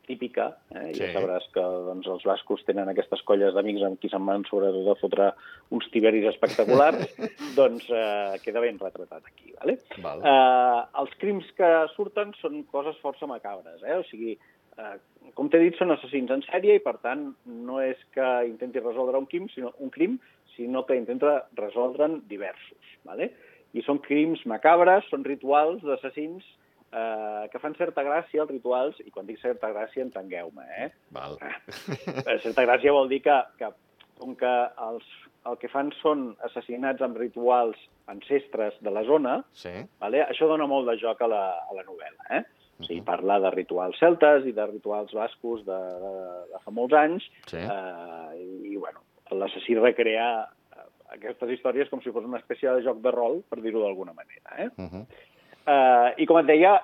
típica. 0.10 0.50
Eh? 0.74 0.90
Sí. 0.96 1.04
Ja 1.04 1.12
sabràs 1.14 1.46
que 1.54 1.62
doncs, 1.62 2.08
els 2.10 2.26
bascos 2.28 2.64
tenen 2.68 2.90
aquestes 2.92 3.22
colles 3.28 3.54
d'amics 3.56 3.86
amb 3.86 4.02
qui 4.02 4.10
se'n 4.12 4.26
van 4.26 4.46
sobretot 4.50 4.90
a 4.90 4.98
fotre 5.00 5.30
uns 5.76 5.88
tiberis 5.94 6.26
espectaculars, 6.32 7.06
doncs 7.60 7.86
eh, 7.94 8.40
queda 8.44 8.64
ben 8.66 8.82
retratat 8.82 9.30
aquí. 9.30 9.54
Vale? 9.60 9.78
Val. 10.06 10.24
Eh, 10.26 10.80
els 11.04 11.14
crims 11.22 11.50
que 11.60 11.70
surten 11.94 12.34
són 12.42 12.64
coses 12.74 12.98
força 13.04 13.30
macabres, 13.30 13.84
eh? 13.86 14.00
o 14.00 14.06
sigui, 14.10 14.36
eh, 14.80 14.96
com 15.38 15.52
t'he 15.52 15.62
dit, 15.62 15.78
són 15.78 15.94
assassins 15.94 16.34
en 16.34 16.44
sèrie 16.50 16.80
i, 16.80 16.84
per 16.84 16.98
tant, 17.04 17.30
no 17.70 17.82
és 17.84 18.02
que 18.16 18.30
intenti 18.50 18.82
resoldre 18.82 19.22
un 19.22 19.30
crim, 19.30 19.46
sinó, 19.54 19.76
un 19.84 19.94
crim, 19.94 20.18
sinó 20.56 20.84
que 20.88 20.98
intenta 20.98 21.44
resoldre'n 21.60 22.24
diversos. 22.32 22.96
Vale? 23.08 23.30
I 23.78 23.86
són 23.86 24.02
crims 24.04 24.42
macabres, 24.50 25.06
són 25.14 25.24
rituals 25.28 25.86
d'assassins 25.86 26.44
eh, 26.94 27.50
que 27.52 27.60
fan 27.60 27.76
certa 27.76 28.04
gràcia, 28.04 28.42
els 28.42 28.52
rituals, 28.52 29.00
i 29.06 29.12
quan 29.12 29.26
dic 29.26 29.40
certa 29.42 29.70
gràcia, 29.74 30.02
entengueu-me, 30.04 30.64
eh? 30.86 30.90
Val. 31.12 31.38
Eh, 31.42 32.40
Certa 32.44 32.64
gràcia 32.66 32.92
vol 32.92 33.10
dir 33.10 33.22
que, 33.22 33.38
que 33.58 33.70
com 34.20 34.36
que 34.36 34.54
els, 34.90 35.04
el 35.48 35.58
que 35.58 35.70
fan 35.72 35.92
són 36.02 36.36
assassinats 36.44 37.02
amb 37.02 37.18
rituals 37.18 37.78
ancestres 38.08 38.74
de 38.82 38.92
la 38.92 39.04
zona, 39.04 39.44
Sí. 39.54 39.72
vale? 40.00 40.26
això 40.26 40.48
dona 40.48 40.68
molt 40.68 40.88
de 40.90 40.98
joc 41.00 41.22
a 41.22 41.28
la, 41.28 41.44
a 41.70 41.74
la 41.78 41.84
novel·la. 41.84 42.26
Eh? 42.40 42.44
O 42.80 42.84
sigui, 42.84 43.00
Mhm. 43.02 43.06
parla 43.06 43.40
de 43.40 43.50
rituals 43.52 43.98
celtes 44.00 44.46
i 44.46 44.52
de 44.52 44.66
rituals 44.68 45.12
bascos 45.14 45.66
de, 45.66 45.72
de, 46.04 46.14
de 46.54 46.60
fa 46.64 46.72
molts 46.72 46.94
anys, 46.94 47.24
Sí. 47.48 47.58
eh, 47.58 48.36
i, 48.40 48.74
i 48.74 48.76
bueno, 48.78 49.02
l'assassí 49.32 49.76
recrea 49.76 50.48
eh, 50.76 50.86
aquestes 51.16 51.50
històries 51.52 51.90
com 51.90 52.02
si 52.02 52.12
fos 52.12 52.26
una 52.26 52.40
espècie 52.40 52.70
de 52.72 52.82
joc 52.84 53.00
de 53.02 53.12
rol, 53.12 53.44
per 53.50 53.62
dir-ho 53.62 53.82
d'alguna 53.84 54.14
manera. 54.14 54.56
Eh? 54.58 54.70
Uh 54.78 54.88
-huh. 54.90 55.06
Eh, 55.70 56.14
I 56.24 56.26
com 56.30 56.40
et 56.42 56.48
deia, 56.50 56.80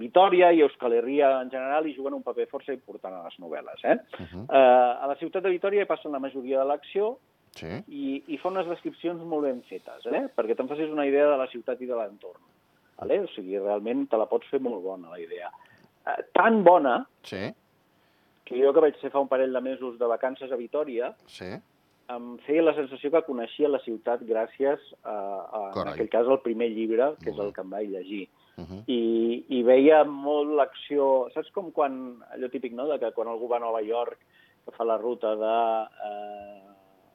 Vitoria 0.00 0.52
i 0.54 0.60
Euskal 0.62 0.92
Herria 0.94 1.30
en 1.40 1.50
general 1.50 1.86
hi 1.88 1.94
juguen 1.96 2.14
un 2.14 2.22
paper 2.22 2.46
força 2.50 2.72
important 2.74 3.14
a 3.16 3.24
les 3.24 3.38
novel·les. 3.42 3.80
Eh? 3.84 3.96
Uh 4.18 4.26
-huh. 4.26 4.44
Eh, 4.48 5.02
a 5.02 5.06
la 5.06 5.16
ciutat 5.16 5.42
de 5.42 5.50
Vitoria 5.50 5.82
hi 5.82 5.86
passen 5.86 6.12
la 6.12 6.18
majoria 6.20 6.58
de 6.60 6.64
l'acció 6.64 7.18
Sí. 7.52 7.66
i, 7.88 8.22
i 8.28 8.36
fa 8.38 8.48
unes 8.48 8.66
descripcions 8.68 9.20
molt 9.24 9.42
ben 9.42 9.62
fetes, 9.62 10.06
eh? 10.06 10.28
perquè 10.36 10.54
te'n 10.54 10.68
facis 10.68 10.88
una 10.90 11.06
idea 11.06 11.26
de 11.30 11.36
la 11.36 11.48
ciutat 11.48 11.80
i 11.80 11.86
de 11.86 11.94
l'entorn. 11.96 12.40
Vale? 12.98 13.20
O 13.20 13.26
sigui, 13.28 13.58
realment 13.58 14.08
te 14.08 14.16
la 14.16 14.26
pots 14.26 14.46
fer 14.48 14.60
molt 14.60 14.82
bona, 14.84 15.10
la 15.10 15.18
idea. 15.18 15.50
Eh, 16.06 16.22
tan 16.32 16.62
bona 16.62 17.06
Sí. 17.22 17.52
que 18.44 18.62
jo 18.62 18.72
que 18.72 18.80
vaig 18.80 18.96
ser 19.00 19.10
fa 19.10 19.18
un 19.20 19.28
parell 19.28 19.52
de 19.52 19.60
mesos 19.60 19.98
de 19.98 20.06
vacances 20.06 20.52
a 20.52 20.56
Vitoria, 20.56 21.14
Sí. 21.26 21.50
Em 22.10 22.38
feia 22.46 22.62
la 22.62 22.74
sensació 22.74 23.10
que 23.14 23.22
coneixia 23.26 23.68
la 23.70 23.80
ciutat 23.84 24.22
gràcies 24.26 24.80
a, 25.04 25.14
a 25.14 25.60
en 25.82 25.88
aquell 25.92 26.08
cas, 26.12 26.26
al 26.26 26.40
primer 26.42 26.70
llibre, 26.74 27.12
que 27.22 27.30
és 27.30 27.36
Molt 27.36 27.48
el 27.48 27.54
que 27.54 27.64
em 27.64 27.70
vaig 27.70 27.88
llegir. 27.90 28.28
Uh 28.58 28.64
-huh. 28.64 28.80
I, 28.86 29.44
i 29.48 29.62
veia 29.62 30.04
molt 30.04 30.50
l'acció... 30.58 31.28
Saps 31.34 31.50
com 31.50 31.70
quan, 31.72 32.20
allò 32.34 32.50
típic, 32.50 32.72
no?, 32.72 32.88
de 32.88 32.98
que 32.98 33.12
quan 33.12 33.28
algú 33.28 33.48
va 33.48 33.56
a 33.56 33.60
Nova 33.60 33.80
York, 33.82 34.18
que 34.64 34.72
fa 34.76 34.84
la 34.84 34.98
ruta 34.98 35.34
de 35.36 35.58
eh, 36.08 36.62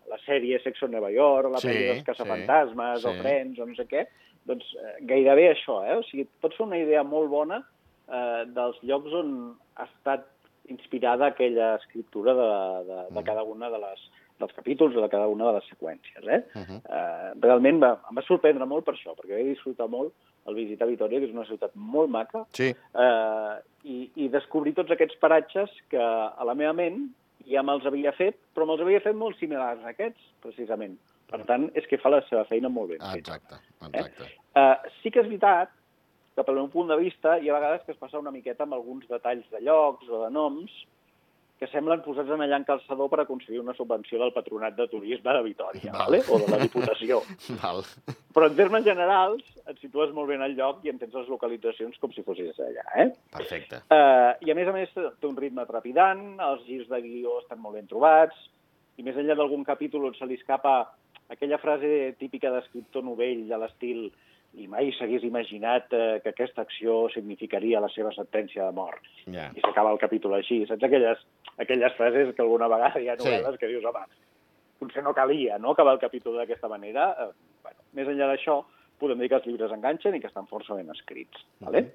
la 0.09 0.17
sèrie 0.25 0.59
Sexo 0.63 0.85
en 0.85 0.91
Nova 0.91 1.11
York, 1.11 1.51
la 1.51 1.59
Sí, 1.59 1.67
pel·li 1.67 1.85
dels 1.87 1.99
sí, 1.99 2.05
caçafantasmes, 2.05 3.01
sí. 3.01 3.07
o 3.07 3.13
Friends, 3.21 3.59
o 3.59 3.65
no 3.65 3.75
sé 3.75 3.85
què, 3.87 4.07
doncs 4.45 4.65
eh, 4.75 4.97
gairebé 5.01 5.49
això, 5.51 5.83
eh? 5.85 5.95
O 5.97 6.03
sigui, 6.03 6.27
pots 6.41 6.55
fer 6.55 6.65
una 6.65 6.77
idea 6.77 7.03
molt 7.03 7.29
bona 7.29 7.63
eh, 8.07 8.43
dels 8.45 8.77
llocs 8.83 9.13
on 9.13 9.57
ha 9.75 9.83
estat 9.83 10.25
inspirada 10.69 11.27
aquella 11.27 11.75
escriptura 11.75 12.33
de, 12.33 12.51
de, 12.89 12.95
de 13.13 13.21
Mm. 13.21 13.25
cada 13.25 13.43
una 13.43 13.69
de 13.69 13.77
les 13.77 13.99
dels 14.39 14.53
capítols 14.53 14.95
o 14.95 15.01
de 15.01 15.09
cada 15.09 15.27
una 15.31 15.47
de 15.47 15.57
les 15.57 15.67
seqüències. 15.71 16.23
Eh? 16.27 16.41
Uh 16.55 16.61
-huh. 16.61 16.79
Eh, 16.97 17.33
realment 17.41 17.81
va, 17.81 17.91
em 18.09 18.17
va 18.17 18.21
sorprendre 18.27 18.65
molt 18.65 18.85
per 18.85 18.93
això, 18.95 19.15
perquè 19.15 19.35
vaig 19.35 19.53
disfrutar 19.53 19.87
molt 19.89 20.13
el 20.45 20.55
visitar 20.55 20.87
Vitoria, 20.87 21.19
que 21.19 21.25
és 21.25 21.33
una 21.33 21.45
ciutat 21.45 21.71
molt 21.75 22.09
maca, 22.09 22.45
Sí, 22.51 22.69
eh, 23.03 23.55
i, 23.83 24.11
i 24.15 24.29
descobrir 24.29 24.73
tots 24.73 24.91
aquests 24.91 25.17
paratges 25.21 25.69
que 25.89 26.01
a 26.01 26.43
la 26.45 26.53
meva 26.53 26.73
ment 26.73 27.09
ja 27.49 27.63
me'ls 27.63 27.85
havia 27.85 28.11
fet, 28.11 28.37
però 28.55 28.65
me'ls 28.65 28.81
havia 28.81 29.01
fet 29.01 29.15
molt 29.15 29.37
similars 29.37 29.83
a 29.83 29.93
aquests, 29.93 30.21
precisament. 30.41 30.97
Per 31.29 31.41
tant, 31.45 31.71
és 31.73 31.85
que 31.87 31.97
fa 31.97 32.09
la 32.09 32.21
seva 32.29 32.43
feina 32.45 32.69
molt 32.69 32.91
ah, 32.99 33.13
feta. 33.13 33.17
exacte, 33.17 33.55
exacte. 33.87 34.29
Eh, 34.55 34.75
sí 35.01 35.11
que 35.11 35.19
és 35.19 35.27
veritat 35.27 35.69
que, 36.35 36.43
pel 36.43 36.55
meu 36.55 36.67
punt 36.67 36.87
de 36.87 36.97
vista, 36.97 37.37
hi 37.39 37.49
ha 37.49 37.57
vegades 37.57 37.81
que 37.85 37.91
es 37.95 37.97
passa 37.97 38.19
una 38.19 38.31
miqueta 38.31 38.63
amb 38.63 38.73
alguns 38.77 39.07
detalls 39.07 39.47
de 39.51 39.61
llocs 39.61 40.09
o 40.09 40.23
de 40.25 40.29
noms 40.29 40.71
que 41.59 41.67
semblen 41.71 42.01
posats 42.03 42.31
en 42.35 42.41
allà 42.43 42.57
en 42.59 42.65
calçador 42.67 43.07
per 43.11 43.21
aconseguir 43.23 43.61
una 43.61 43.75
subvenció 43.77 44.19
del 44.19 44.33
Patronat 44.35 44.75
de 44.75 44.87
Turisme 44.91 45.35
de 45.37 45.43
Vitoria, 45.45 45.93
Val. 45.93 46.01
vale? 46.01 46.19
o 46.27 46.39
de 46.41 46.49
la 46.51 46.59
Diputació. 46.59 47.21
Val. 47.61 47.79
Però 48.35 48.49
en 48.49 48.57
termes 48.57 48.83
generals 48.83 49.45
et 49.63 49.79
situes 49.79 50.11
molt 50.15 50.27
bé 50.29 50.35
en 50.35 50.43
el 50.49 50.57
lloc 50.57 50.83
i 50.83 50.91
entens 50.91 51.15
les 51.15 51.31
localitzacions 51.31 51.95
com 52.01 52.11
si 52.11 52.25
fossis 52.27 52.59
allà. 52.59 52.83
Eh? 52.99 53.07
Perfecte. 53.37 53.79
Uh, 53.87 54.35
I 54.43 54.51
a 54.51 54.57
més 54.57 54.67
a 54.67 54.75
més 54.75 54.91
té 54.91 55.29
un 55.29 55.39
ritme 55.39 55.63
trepidant, 55.69 56.27
els 56.43 56.67
girs 56.67 56.91
de 56.91 56.99
guió 57.05 57.39
estan 57.39 57.63
molt 57.63 57.79
ben 57.79 57.87
trobats, 57.87 58.35
i 58.99 59.03
més 59.03 59.15
enllà 59.19 59.35
d'algun 59.39 59.63
capítol 59.67 60.09
on 60.09 60.15
se 60.15 60.27
li 60.27 60.37
escapa 60.39 60.77
aquella 61.31 61.57
frase 61.57 62.13
típica 62.19 62.51
d'escriptor 62.53 63.03
novell 63.03 63.47
de 63.49 63.59
l'estil 63.59 64.09
i 64.55 64.69
mai 64.71 64.91
s'hagués 64.95 65.25
imaginat 65.27 65.91
eh, 65.91 66.19
que 66.23 66.31
aquesta 66.31 66.63
acció 66.63 67.09
significaria 67.13 67.81
la 67.83 67.89
seva 67.91 68.13
sentència 68.15 68.67
de 68.67 68.75
mort. 68.75 69.09
Ja. 69.27 69.49
I 69.51 69.63
s'acaba 69.63 69.91
el 69.91 69.99
capítol 69.99 70.37
així. 70.37 70.61
Saps 70.69 70.85
aquelles, 70.87 71.23
aquelles 71.57 71.93
frases 71.95 72.33
que 72.35 72.41
alguna 72.41 72.67
vegada 72.67 72.99
hi 73.01 73.09
ha 73.09 73.17
Sí. 73.17 73.27
novel·les 73.29 73.57
que 73.59 73.67
dius, 73.67 73.83
home, 73.85 74.05
potser 74.79 75.03
no 75.03 75.13
calia 75.13 75.57
no, 75.57 75.71
acabar 75.71 75.93
el 75.93 75.99
capítol 75.99 76.37
d'aquesta 76.37 76.67
manera. 76.67 77.11
Eh, 77.19 77.29
bueno, 77.63 77.79
més 77.93 78.07
enllà 78.07 78.27
d'això, 78.33 78.63
podem 78.99 79.19
dir 79.19 79.29
que 79.29 79.35
els 79.35 79.45
llibres 79.47 79.71
enganxen 79.71 80.15
i 80.15 80.19
que 80.19 80.27
estan 80.27 80.47
força 80.47 80.75
ben 80.75 80.89
escrits. 80.91 81.45
Vale? 81.59 81.85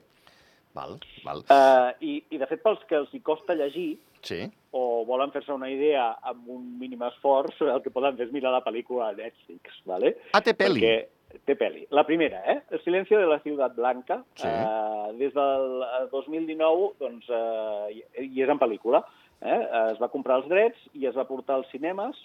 Val, 0.72 0.98
val. 1.24 1.40
Uh, 1.50 1.90
i, 2.00 2.24
I, 2.30 2.38
de 2.38 2.46
fet, 2.46 2.60
pels 2.62 2.82
que 2.86 2.94
els 3.00 3.12
hi 3.14 3.20
costa 3.26 3.54
llegir 3.58 3.98
Sí, 4.22 4.44
o 4.76 5.02
volen 5.08 5.30
fer-se 5.32 5.50
una 5.52 5.70
idea 5.72 6.10
amb 6.28 6.46
un 6.52 6.78
mínim 6.78 7.00
esforç, 7.06 7.56
el 7.74 7.80
que 7.82 7.90
poden 7.90 8.16
fer 8.18 8.26
és 8.28 8.32
mirar 8.34 8.52
la 8.52 8.60
pel·lícula 8.62 9.08
a 9.08 9.14
Netflix, 9.16 9.80
¿vale? 9.88 10.12
Ah, 10.36 10.42
té 10.44 10.52
pel·li. 10.54 10.82
Perquè 10.84 11.40
té 11.46 11.56
pel·li. 11.56 11.86
La 11.96 12.04
primera, 12.04 12.42
eh? 12.52 12.60
El 12.70 12.82
silencio 12.84 13.18
de 13.18 13.26
la 13.26 13.40
ciutat 13.40 13.74
blanca. 13.74 14.20
Sí. 14.36 14.46
Eh, 14.46 15.12
des 15.18 15.32
del 15.34 15.82
eh, 15.82 16.06
2019, 16.12 16.92
doncs, 17.00 17.26
eh, 17.32 17.96
i- 18.20 18.26
i 18.36 18.42
és 18.44 18.48
en 18.52 18.58
pel·lícula. 18.60 19.00
Eh? 19.40 19.68
Es 19.92 19.98
va 20.00 20.08
comprar 20.12 20.36
els 20.42 20.48
drets 20.48 20.78
i 20.94 21.06
es 21.06 21.16
va 21.16 21.24
portar 21.24 21.56
als 21.56 21.68
cinemes, 21.70 22.16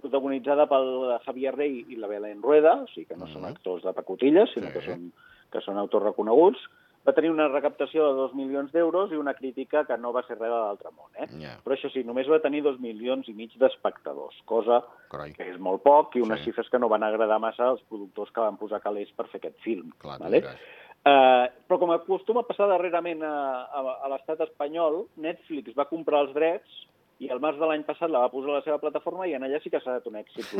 protagonitzada 0.00 0.66
pel 0.70 1.18
Javier 1.26 1.54
Rey 1.54 1.84
i 1.88 1.96
la 1.96 2.06
Belén 2.08 2.42
Rueda, 2.42 2.82
o 2.84 2.86
sigui 2.88 3.06
que 3.06 3.16
no 3.16 3.26
són 3.26 3.42
Mhm. 3.42 3.50
actors 3.56 3.82
de 3.82 3.92
pacotilles, 3.92 4.50
sinó 4.54 4.68
Sí. 4.68 4.72
que, 4.72 4.80
són, 4.82 5.12
que 5.50 5.60
són 5.60 5.76
autors 5.76 6.04
reconeguts. 6.04 6.58
Va 7.06 7.14
tenir 7.14 7.30
una 7.30 7.48
recaptació 7.48 8.06
de 8.08 8.12
2 8.14 8.34
milions 8.34 8.70
d'euros 8.72 9.10
i 9.10 9.16
una 9.16 9.32
crítica 9.34 9.86
que 9.86 9.96
no 9.96 10.12
va 10.12 10.22
ser 10.22 10.36
res 10.38 10.50
de 10.50 10.54
l'altre 10.54 10.90
món. 10.90 11.10
Eh? 11.16 11.26
Ja, 11.40 11.58
Però 11.64 11.74
això 11.74 11.90
sí, 11.90 12.04
només 12.04 12.28
va 12.28 12.40
tenir 12.40 12.62
2 12.62 12.78
milions 12.78 13.26
i 13.28 13.32
mig 13.32 13.50
d'espectadors, 13.56 14.36
cosa 14.44 14.84
carai. 15.10 15.32
que 15.32 15.42
és 15.50 15.58
molt 15.58 15.82
poc 15.82 16.14
i 16.16 16.20
unes 16.20 16.38
Sí. 16.40 16.50
xifres 16.50 16.68
que 16.68 16.78
no 16.78 16.88
van 16.90 17.02
agradar 17.02 17.38
massa 17.40 17.68
als 17.70 17.80
productors 17.88 18.30
que 18.30 18.40
van 18.40 18.58
posar 18.58 18.80
calés 18.82 19.10
per 19.12 19.26
fer 19.28 19.38
aquest 19.38 19.58
film. 19.60 19.90
Clar, 19.98 20.18
vale? 20.20 20.42
diràs. 20.42 20.58
Uh, 21.00 21.48
però 21.64 21.78
com 21.80 21.94
acostuma 21.94 22.42
a 22.42 22.48
passar 22.48 22.66
darrerament 22.68 23.22
a, 23.24 23.32
a, 23.72 23.80
a 24.04 24.08
l'estat 24.12 24.42
espanyol, 24.44 25.06
Netflix 25.16 25.72
va 25.78 25.88
comprar 25.88 26.26
els 26.26 26.34
drets 26.36 26.82
i 27.24 27.30
el 27.32 27.40
març 27.40 27.56
de 27.60 27.68
l'any 27.68 27.86
passat 27.88 28.12
la 28.12 28.26
va 28.26 28.32
posar 28.32 28.52
a 28.52 28.58
la 28.58 28.64
seva 28.66 28.76
plataforma 28.82 29.28
i 29.28 29.32
en 29.36 29.46
allà 29.46 29.60
sí 29.64 29.72
que 29.72 29.80
s'ha 29.80 29.98
dat 29.98 30.08
un 30.10 30.18
èxit 30.20 30.52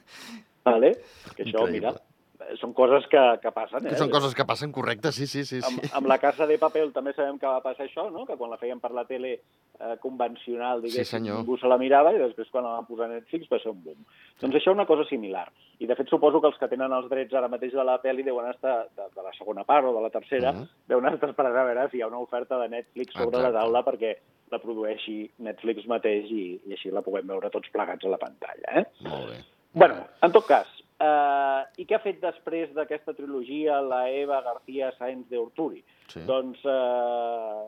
vale? 0.68 0.94
Que 1.36 1.44
això, 1.44 1.66
Increïble. 1.66 1.74
mira, 1.76 1.92
eh, 2.40 2.56
són 2.60 2.72
coses 2.76 3.08
que, 3.12 3.22
que 3.42 3.52
passen. 3.56 3.84
Eh? 3.84 3.92
Que 3.92 4.00
són 4.00 4.12
coses 4.12 4.36
que 4.36 4.48
passen 4.48 4.72
correctes, 4.72 5.20
sí, 5.20 5.28
sí, 5.28 5.44
sí. 5.48 5.60
sí. 5.60 5.68
Amb, 5.68 5.84
amb 6.00 6.10
la 6.12 6.20
Casa 6.22 6.48
de 6.48 6.56
Papel 6.60 6.92
també 6.96 7.12
sabem 7.16 7.40
que 7.40 7.48
va 7.48 7.60
passar 7.64 7.84
això, 7.88 8.08
no? 8.12 8.24
que 8.28 8.36
quan 8.40 8.52
la 8.52 8.60
feien 8.60 8.80
per 8.80 8.92
la 8.96 9.04
tele 9.08 9.36
eh, 9.80 9.96
convencional, 10.00 10.80
diguéssim, 10.82 11.04
senyor. 11.18 11.38
ningú 11.38 11.56
se 11.58 11.66
la 11.68 11.78
mirava 11.78 12.12
i 12.14 12.18
després 12.18 12.48
quan 12.50 12.64
la 12.64 12.76
van 12.76 12.86
posar 12.86 13.06
a 13.06 13.14
Netflix 13.14 13.48
va 13.50 13.58
ser 13.58 13.70
un 13.72 13.82
boom. 13.84 14.04
Doncs 14.40 14.54
això 14.56 14.70
és 14.70 14.76
una 14.76 14.86
cosa 14.86 15.04
similar. 15.08 15.48
I 15.78 15.86
de 15.86 15.96
fet 15.96 16.08
suposo 16.08 16.40
que 16.40 16.46
els 16.48 16.58
que 16.58 16.68
tenen 16.68 16.92
els 16.92 17.08
drets 17.10 17.34
ara 17.34 17.48
mateix 17.48 17.72
de 17.72 17.84
la 17.84 17.98
pel·li 18.02 18.22
deuen 18.24 18.50
estar, 18.50 18.86
de, 18.96 19.08
de 19.14 19.22
la 19.22 19.32
segona 19.38 19.64
part 19.64 19.86
o 19.86 19.94
de 19.94 20.00
la 20.02 20.10
tercera, 20.10 20.52
Mhm. 20.52 20.68
deuen 20.88 21.06
estar 21.12 21.28
esperant 21.30 21.56
a 21.56 21.64
veure 21.64 21.88
si 21.90 21.98
hi 21.98 22.02
ha 22.02 22.06
una 22.06 22.18
oferta 22.20 22.58
de 22.58 22.68
Netflix 22.68 23.12
sobre 23.12 23.36
Exacte. 23.38 23.52
la 23.52 23.60
taula 23.60 23.84
perquè 23.84 24.16
la 24.50 24.58
produeixi 24.58 25.30
Netflix 25.38 25.86
mateix 25.86 26.30
i, 26.30 26.60
i 26.66 26.72
així 26.72 26.90
la 26.90 27.02
puguem 27.02 27.26
veure 27.26 27.50
tots 27.50 27.68
plegats 27.70 28.04
a 28.04 28.08
la 28.08 28.18
pantalla. 28.18 28.78
Eh? 28.80 28.84
Molt 29.02 29.30
bé. 29.30 29.38
Bueno, 29.72 30.04
en 30.22 30.30
tot 30.30 30.46
cas, 30.46 30.68
eh, 31.00 31.62
i 31.82 31.84
què 31.86 31.96
ha 31.96 31.98
fet 32.04 32.20
després 32.20 32.72
d'aquesta 32.74 33.12
trilogia 33.14 33.80
la 33.82 34.08
Eva 34.10 34.40
García 34.42 34.92
Sáenz 34.98 35.28
de 35.28 35.38
Urturi? 35.38 35.82
Sí. 36.06 36.20
Doncs, 36.24 36.60
eh, 36.64 37.64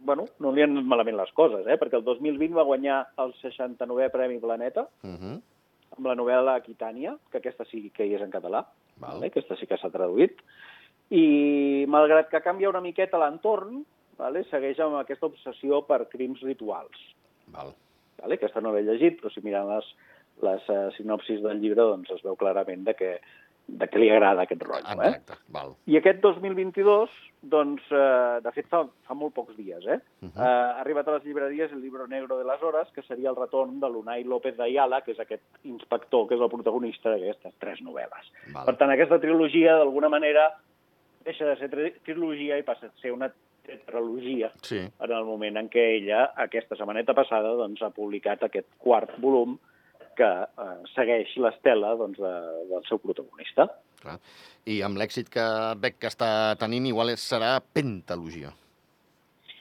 bueno, 0.00 0.26
no 0.40 0.52
li 0.52 0.62
han 0.64 0.74
anat 0.76 0.88
malament 0.88 1.16
les 1.18 1.32
coses, 1.36 1.66
eh? 1.66 1.76
perquè 1.80 1.98
el 1.98 2.04
2020 2.06 2.56
va 2.56 2.66
guanyar 2.68 3.00
el 3.22 3.34
69è 3.42 4.10
Premi 4.10 4.38
Planeta 4.40 4.88
Uh 5.02 5.10
-huh. 5.10 5.40
amb 5.96 6.06
la 6.06 6.14
novel·la 6.14 6.54
Aquitània, 6.56 7.16
que 7.30 7.38
aquesta 7.38 7.64
sí 7.64 7.90
que 7.90 8.06
hi 8.06 8.14
és 8.14 8.22
en 8.22 8.30
català, 8.30 8.64
Val. 8.96 9.14
vale? 9.14 9.26
aquesta 9.26 9.56
sí 9.56 9.66
que 9.66 9.76
s'ha 9.76 9.90
traduït, 9.90 10.40
i 11.10 11.84
malgrat 11.88 12.28
que 12.30 12.40
canvia 12.40 12.68
una 12.68 12.80
miqueta 12.80 13.18
l'entorn, 13.18 13.84
vale? 14.16 14.44
segueix 14.44 14.78
amb 14.80 14.96
aquesta 14.96 15.26
obsessió 15.26 15.82
per 15.86 16.08
crims 16.08 16.40
rituals. 16.40 16.96
Val. 17.48 17.74
Vale? 18.20 18.34
Aquesta 18.34 18.60
no 18.60 18.72
l'he 18.72 18.82
llegit, 18.82 19.20
però 19.20 19.30
si 19.30 19.40
miren 19.40 19.68
les, 19.68 19.94
les 20.42 20.68
uh, 20.68 20.90
sinopsis 20.96 21.42
del 21.42 21.60
llibre 21.60 21.82
doncs 21.82 22.10
es 22.10 22.22
veu 22.22 22.36
clarament 22.36 22.84
de 22.84 22.94
que, 22.94 23.20
de 23.66 23.86
que 23.88 23.98
li 23.98 24.08
agrada 24.10 24.42
aquest 24.42 24.62
rotllo. 24.62 25.02
Eh? 25.02 25.08
Exacte, 25.08 25.34
val. 25.48 25.74
I 25.86 25.96
aquest 25.96 26.20
2022, 26.20 27.10
doncs, 27.42 27.82
eh, 27.92 28.40
de 28.42 28.52
fet 28.52 28.66
fa, 28.68 28.82
fa 29.06 29.14
molt 29.14 29.32
pocs 29.34 29.56
dies, 29.56 29.86
eh? 29.86 29.98
Uh 30.22 30.26
Mhm. 30.26 30.32
-huh. 30.34 30.40
eh, 30.42 30.72
ha 30.76 30.80
arribat 30.80 31.08
a 31.08 31.12
les 31.12 31.24
llibreries 31.24 31.72
el 31.72 31.80
Libro 31.80 32.06
Negro 32.06 32.36
de 32.38 32.44
les 32.44 32.62
Hores, 32.62 32.88
que 32.94 33.02
seria 33.02 33.30
el 33.30 33.36
retorn 33.36 33.78
de 33.80 33.88
l'Unai 33.88 34.24
López 34.24 34.56
d'Ayala, 34.56 35.02
que 35.02 35.12
és 35.12 35.20
aquest 35.20 35.42
inspector, 35.64 36.26
que 36.28 36.34
és 36.34 36.40
el 36.40 36.48
protagonista 36.50 37.10
d'aquestes 37.10 37.54
tres 37.58 37.80
novel·les. 37.80 38.32
Val. 38.52 38.66
Per 38.66 38.76
tant, 38.76 38.90
aquesta 38.90 39.18
trilogia, 39.20 39.76
d'alguna 39.76 40.08
manera, 40.08 40.50
deixa 41.24 41.44
de 41.44 41.56
ser 41.56 41.68
tri 41.70 41.92
trilogia 42.04 42.58
i 42.58 42.62
passa 42.62 42.86
a 42.86 42.90
ser 43.00 43.12
una 43.12 43.30
tetralogia 43.62 44.50
Sí, 44.62 44.78
en 44.78 45.10
el 45.12 45.24
moment 45.24 45.56
en 45.56 45.68
què 45.70 45.96
ella, 46.00 46.32
aquesta 46.36 46.76
setmaneta 46.76 47.14
passada, 47.14 47.50
doncs, 47.54 47.80
ha 47.82 47.90
publicat 47.90 48.42
aquest 48.42 48.66
quart 48.78 49.10
volum 49.18 49.58
que 50.18 50.30
eh, 50.44 50.76
segueix 50.94 51.32
l'estela 51.42 51.94
doncs, 51.98 52.20
de, 52.20 52.34
del 52.70 52.86
seu 52.88 53.00
protagonista. 53.02 53.68
clar. 54.00 54.18
I 54.68 54.80
amb 54.86 55.00
l'èxit 55.00 55.30
que 55.32 55.44
veig 55.80 55.96
que 55.98 56.10
està 56.10 56.54
tenint, 56.60 56.86
igual 56.86 57.12
serà 57.16 57.58
pentalogia. 57.60 58.52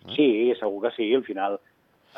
Mm. 0.05 0.15
Sí, 0.15 0.29
segur 0.59 0.83
que 0.85 0.93
sí, 0.95 1.09
al 1.15 1.25
final. 1.27 1.59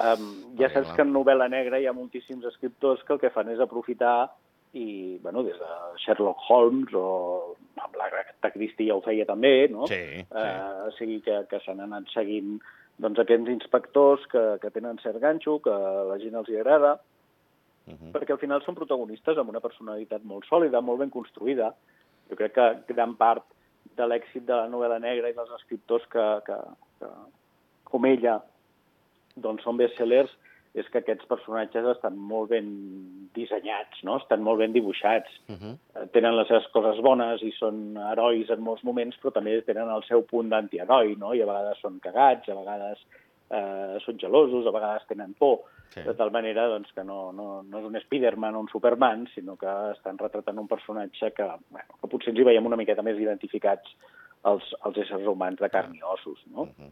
Um, 0.02 0.28
ja 0.58 0.70
saps 0.72 0.88
clar. 0.88 0.96
que 0.96 1.06
en 1.06 1.12
novel·la 1.14 1.50
negra 1.52 1.80
hi 1.80 1.88
ha 1.90 1.94
moltíssims 1.94 2.46
escriptors 2.48 3.04
que 3.06 3.14
el 3.14 3.20
que 3.22 3.34
fan 3.34 3.52
és 3.54 3.60
aprofitar 3.62 4.32
i, 4.74 5.18
bueno, 5.22 5.44
des 5.44 5.58
de 5.60 5.72
Sherlock 6.00 6.46
Holmes 6.50 6.94
o 6.96 7.56
amb 7.82 7.98
l'Agatha 8.00 8.54
Christie 8.54 8.88
ja 8.88 8.96
ho 8.96 9.04
feia 9.04 9.28
també, 9.28 9.68
no? 9.72 9.88
Sí, 9.92 10.00
sí. 10.00 10.24
Eh, 10.24 10.86
o 10.88 10.94
sigui 10.96 11.20
que, 11.26 11.42
que 11.52 11.60
s'han 11.66 11.84
anat 11.84 12.08
seguint 12.14 12.56
doncs, 13.02 13.20
aquests 13.20 13.52
inspectors 13.52 14.24
que, 14.32 14.44
que 14.62 14.72
tenen 14.74 15.00
cert 15.04 15.20
ganxo, 15.22 15.60
que 15.66 15.74
la 16.10 16.18
gent 16.22 16.38
els 16.40 16.52
hi 16.52 16.60
agrada, 16.62 16.96
Uh 17.88 17.94
-huh. 17.94 18.12
perquè 18.14 18.32
al 18.32 18.40
final 18.40 18.62
són 18.62 18.76
protagonistes 18.76 19.38
amb 19.38 19.50
una 19.50 19.60
personalitat 19.60 20.24
molt 20.24 20.46
sòlida, 20.46 20.82
molt 20.82 21.00
ben 21.00 21.10
construïda. 21.10 21.74
Jo 22.30 22.36
crec 22.36 22.54
que 22.54 22.94
gran 22.94 23.16
part 23.16 23.44
de 23.98 24.06
l'èxit 24.06 24.46
de 24.46 24.54
la 24.54 24.68
novel·la 24.68 25.00
negra 25.00 25.30
i 25.30 25.34
dels 25.34 25.50
escriptors 25.58 26.06
que, 26.08 26.42
que, 26.46 26.58
que 27.00 27.08
com 27.84 28.06
ella 28.06 28.42
doncs 29.36 29.64
són 29.64 29.78
bestsellers 29.78 30.32
és 30.74 30.88
que 30.88 31.02
aquests 31.02 31.28
personatges 31.28 31.88
estan 31.92 32.16
molt 32.16 32.50
ben 32.54 32.68
dissenyats, 33.36 34.04
no? 34.08 34.18
estan 34.22 34.44
molt 34.44 34.60
ben 34.60 34.72
dibuixats, 34.72 35.30
Uh 35.50 35.56
-huh. 35.56 35.74
eh, 35.96 36.08
tenen 36.14 36.38
les 36.38 36.48
seves 36.48 36.68
coses 36.72 37.02
bones 37.02 37.42
i 37.44 37.52
són 37.52 37.98
herois 37.98 38.50
en 38.50 38.62
molts 38.62 38.84
moments, 38.84 39.18
però 39.20 39.32
també 39.34 39.62
tenen 39.62 39.90
el 39.90 40.04
seu 40.04 40.22
punt 40.22 40.50
d'antiheroi, 40.50 41.16
no? 41.18 41.34
i 41.34 41.42
a 41.42 41.46
vegades 41.46 41.80
són 41.80 42.00
cagats, 42.00 42.48
a 42.50 42.56
vegades 42.56 43.00
eh, 43.52 44.00
són 44.06 44.20
gelosos, 44.20 44.66
a 44.68 44.74
vegades 44.76 45.08
tenen 45.10 45.36
por. 45.38 45.68
sí. 45.92 46.02
de 46.08 46.14
tal 46.16 46.32
manera 46.32 46.70
doncs, 46.72 46.92
que 46.96 47.04
no, 47.04 47.34
no, 47.36 47.46
no 47.68 47.80
és 47.82 47.86
un 47.86 47.98
Spiderman 48.06 48.56
o 48.56 48.62
un 48.64 48.70
Superman, 48.72 49.26
sinó 49.34 49.58
que 49.60 49.72
estan 49.92 50.18
retratant 50.18 50.62
un 50.62 50.70
personatge 50.72 51.34
que, 51.36 51.48
bueno, 51.70 51.98
que 52.00 52.08
potser 52.08 52.32
ens 52.32 52.40
hi 52.40 52.46
veiem 52.48 52.70
una 52.70 52.80
miqueta 52.80 53.04
més 53.04 53.20
identificats 53.20 53.92
els, 54.48 54.70
els 54.88 55.02
éssers 55.04 55.28
humans 55.28 55.60
de 55.60 55.70
carn 55.74 55.96
i 55.98 56.04
ossos, 56.14 56.40
no? 56.48 56.70
Uh 56.70 56.70
-huh. 56.78 56.92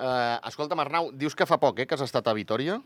uh, 0.00 0.48
escolta, 0.48 0.80
Arnau, 0.80 1.12
dius 1.12 1.36
que 1.36 1.46
fa 1.46 1.58
poc 1.58 1.80
eh, 1.80 1.86
que 1.86 1.94
has 1.94 2.06
estat 2.08 2.26
a 2.26 2.32
Vitoria? 2.32 2.80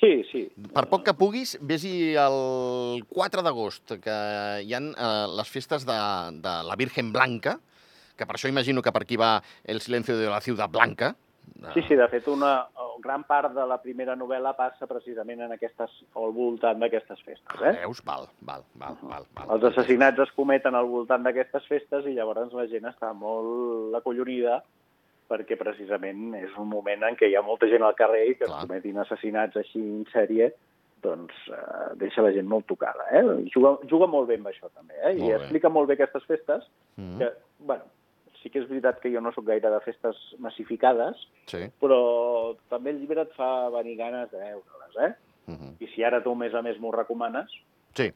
Sí, 0.00 0.24
sí. 0.32 0.48
Per 0.74 0.88
poc 0.88 1.04
que 1.04 1.14
puguis, 1.14 1.58
vés-hi 1.60 2.16
el 2.16 3.04
4 3.08 3.42
d'agost, 3.42 4.00
que 4.00 4.16
hi 4.64 4.74
han 4.74 4.90
uh, 4.96 5.28
les 5.36 5.48
festes 5.48 5.84
de, 5.86 5.98
de 6.40 6.54
la 6.68 6.76
Virgen 6.76 7.12
Blanca, 7.12 7.58
que 8.16 8.26
per 8.26 8.36
això 8.36 8.48
imagino 8.48 8.82
que 8.82 8.92
per 8.92 9.02
aquí 9.02 9.16
va 9.16 9.42
El 9.64 9.80
silencio 9.80 10.16
de 10.16 10.28
la 10.28 10.40
ciutat 10.40 10.70
blanca. 10.70 11.14
Sí, 11.72 11.82
sí, 11.88 11.96
de 11.96 12.06
fet, 12.12 12.26
una 12.28 12.66
gran 13.00 13.24
part 13.24 13.54
de 13.56 13.64
la 13.66 13.78
primera 13.80 14.14
novel·la 14.16 14.52
passa 14.56 14.88
precisament 14.90 15.40
en 15.46 15.54
aquestes, 15.54 15.92
al 16.20 16.34
voltant 16.36 16.80
d'aquestes 16.82 17.22
festes. 17.24 17.62
Eh? 17.62 17.72
Veus? 17.80 18.02
Val, 18.04 18.28
val, 18.44 18.66
val, 18.80 18.98
val, 19.02 19.26
val. 19.36 19.52
Els 19.56 19.64
assassinats 19.70 20.20
es 20.26 20.32
cometen 20.36 20.76
al 20.76 20.90
voltant 20.90 21.24
d'aquestes 21.24 21.64
festes 21.70 22.06
i 22.10 22.14
llavors 22.18 22.52
la 22.52 22.66
gent 22.70 22.90
està 22.90 23.14
molt 23.16 23.96
acollonida 23.96 24.60
perquè 25.30 25.56
precisament 25.56 26.34
és 26.36 26.52
un 26.60 26.68
moment 26.68 27.08
en 27.08 27.16
què 27.16 27.30
hi 27.30 27.36
ha 27.38 27.42
molta 27.42 27.68
gent 27.70 27.82
al 27.82 27.96
carrer 27.96 28.26
i 28.28 28.36
que 28.36 28.44
Clar. 28.44 28.60
es 28.60 28.68
cometin 28.68 29.00
assassinats 29.00 29.56
així 29.56 29.80
en 29.80 30.04
sèrie 30.12 30.52
doncs 31.04 31.36
eh, 31.52 31.90
deixa 32.00 32.24
la 32.24 32.32
gent 32.32 32.48
molt 32.48 32.68
tocada. 32.68 33.08
Eh? 33.12 33.24
Juga, 33.52 33.74
juga 33.90 34.08
molt 34.08 34.28
bé 34.30 34.38
amb 34.40 34.48
això 34.52 34.70
també, 34.70 34.96
eh? 35.02 35.12
i 35.16 35.26
bé. 35.26 35.34
explica 35.36 35.72
molt 35.72 35.90
bé 35.90 35.98
aquestes 35.98 36.24
festes, 36.28 36.64
mm 36.96 37.04
-hmm. 37.04 37.18
que, 37.18 37.32
bueno, 37.58 37.84
sí 38.44 38.52
que 38.52 38.60
és 38.60 38.68
veritat 38.68 39.00
que 39.00 39.10
jo 39.12 39.22
no 39.24 39.32
sóc 39.32 39.46
gaire 39.48 39.70
de 39.72 39.80
festes 39.80 40.18
massificades, 40.44 41.20
sí. 41.48 41.64
però 41.80 42.00
també 42.68 42.92
el 42.92 43.00
llibre 43.00 43.24
et 43.24 43.32
fa 43.38 43.70
venir 43.72 43.96
ganes 43.96 44.28
de 44.32 44.42
veure-les, 44.42 44.98
eh? 45.00 45.14
Uh 45.46 45.52
mhm. 45.52 45.60
-huh. 45.60 45.72
I 45.80 45.86
si 45.94 46.04
ara 46.04 46.22
tu 46.22 46.34
més 46.34 46.54
a 46.54 46.62
més 46.62 46.78
m'ho 46.78 46.92
recomanes... 46.92 47.50
Sí, 47.94 48.10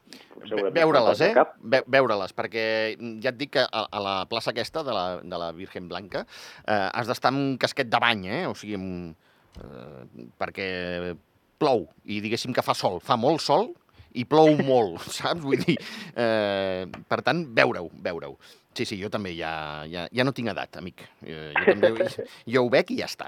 veure-les, 0.75 1.21
eh? 1.21 1.33
Ve 1.63 1.83
veure-les, 1.87 2.33
perquè 2.35 2.97
ja 3.23 3.29
et 3.29 3.37
dic 3.37 3.51
que 3.51 3.63
a, 3.63 3.87
a 3.89 3.99
la 3.99 4.25
plaça 4.27 4.51
aquesta 4.51 4.83
de 4.83 4.91
la, 4.91 5.21
de 5.23 5.37
la 5.37 5.53
Virgen 5.53 5.87
Blanca 5.87 6.25
eh, 6.67 6.89
has 6.93 7.07
d'estar 7.07 7.31
amb 7.31 7.39
un 7.39 7.57
casquet 7.57 7.87
de 7.87 7.99
bany, 7.99 8.25
eh? 8.27 8.47
O 8.47 8.55
sigui, 8.55 8.75
amb, 8.75 9.15
eh, 9.55 10.27
perquè 10.37 11.15
plou 11.57 11.87
i 12.03 12.19
diguéssim 12.19 12.53
que 12.53 12.61
fa 12.61 12.73
sol, 12.73 12.99
fa 12.99 13.15
molt 13.15 13.39
sol 13.39 13.73
i 14.13 14.25
plou 14.25 14.55
molt, 14.65 14.99
saps? 15.17 15.41
Vull 15.41 15.63
dir, 15.63 15.77
eh, 16.15 16.85
per 17.07 17.21
tant, 17.21 17.45
veure-ho, 17.55 17.89
veure-ho. 17.93 18.35
Sí, 18.79 18.85
sí, 18.87 18.95
jo 18.95 19.09
també 19.11 19.33
ja, 19.35 19.51
ja, 19.91 20.05
ja 20.15 20.23
no 20.23 20.31
tinc 20.31 20.53
edat, 20.53 20.77
amic. 20.79 21.01
Jo, 21.19 21.35
eh, 21.35 21.47
jo 21.51 21.73
també 21.73 21.89
jo, 21.91 22.25
jo 22.53 22.61
ho 22.63 22.69
veig 22.71 22.93
i 22.95 22.99
ja 23.01 23.09
està. 23.09 23.27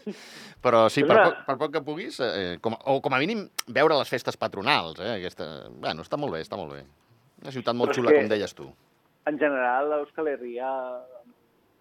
Però 0.64 0.84
sí, 0.92 1.02
per 1.02 1.16
poc, 1.18 1.40
per 1.48 1.56
poc 1.58 1.72
que 1.74 1.82
puguis, 1.88 2.20
eh, 2.22 2.52
com, 2.62 2.76
o 2.78 3.00
com 3.02 3.16
a 3.16 3.18
mínim 3.18 3.42
veure 3.66 3.96
les 3.98 4.12
festes 4.12 4.38
patronals. 4.38 5.00
Eh, 5.02 5.16
aquesta... 5.16 5.48
Bueno, 5.74 6.06
està 6.06 6.20
molt 6.22 6.36
bé, 6.36 6.44
està 6.46 6.60
molt 6.60 6.76
bé. 6.76 6.84
Una 7.42 7.56
ciutat 7.56 7.74
molt 7.74 7.98
xula, 7.98 8.14
com 8.14 8.30
deies 8.30 8.54
tu. 8.54 8.68
En 9.26 9.42
general, 9.42 9.90
a 9.90 10.00
Euskal 10.04 10.30
Herria 10.36 10.70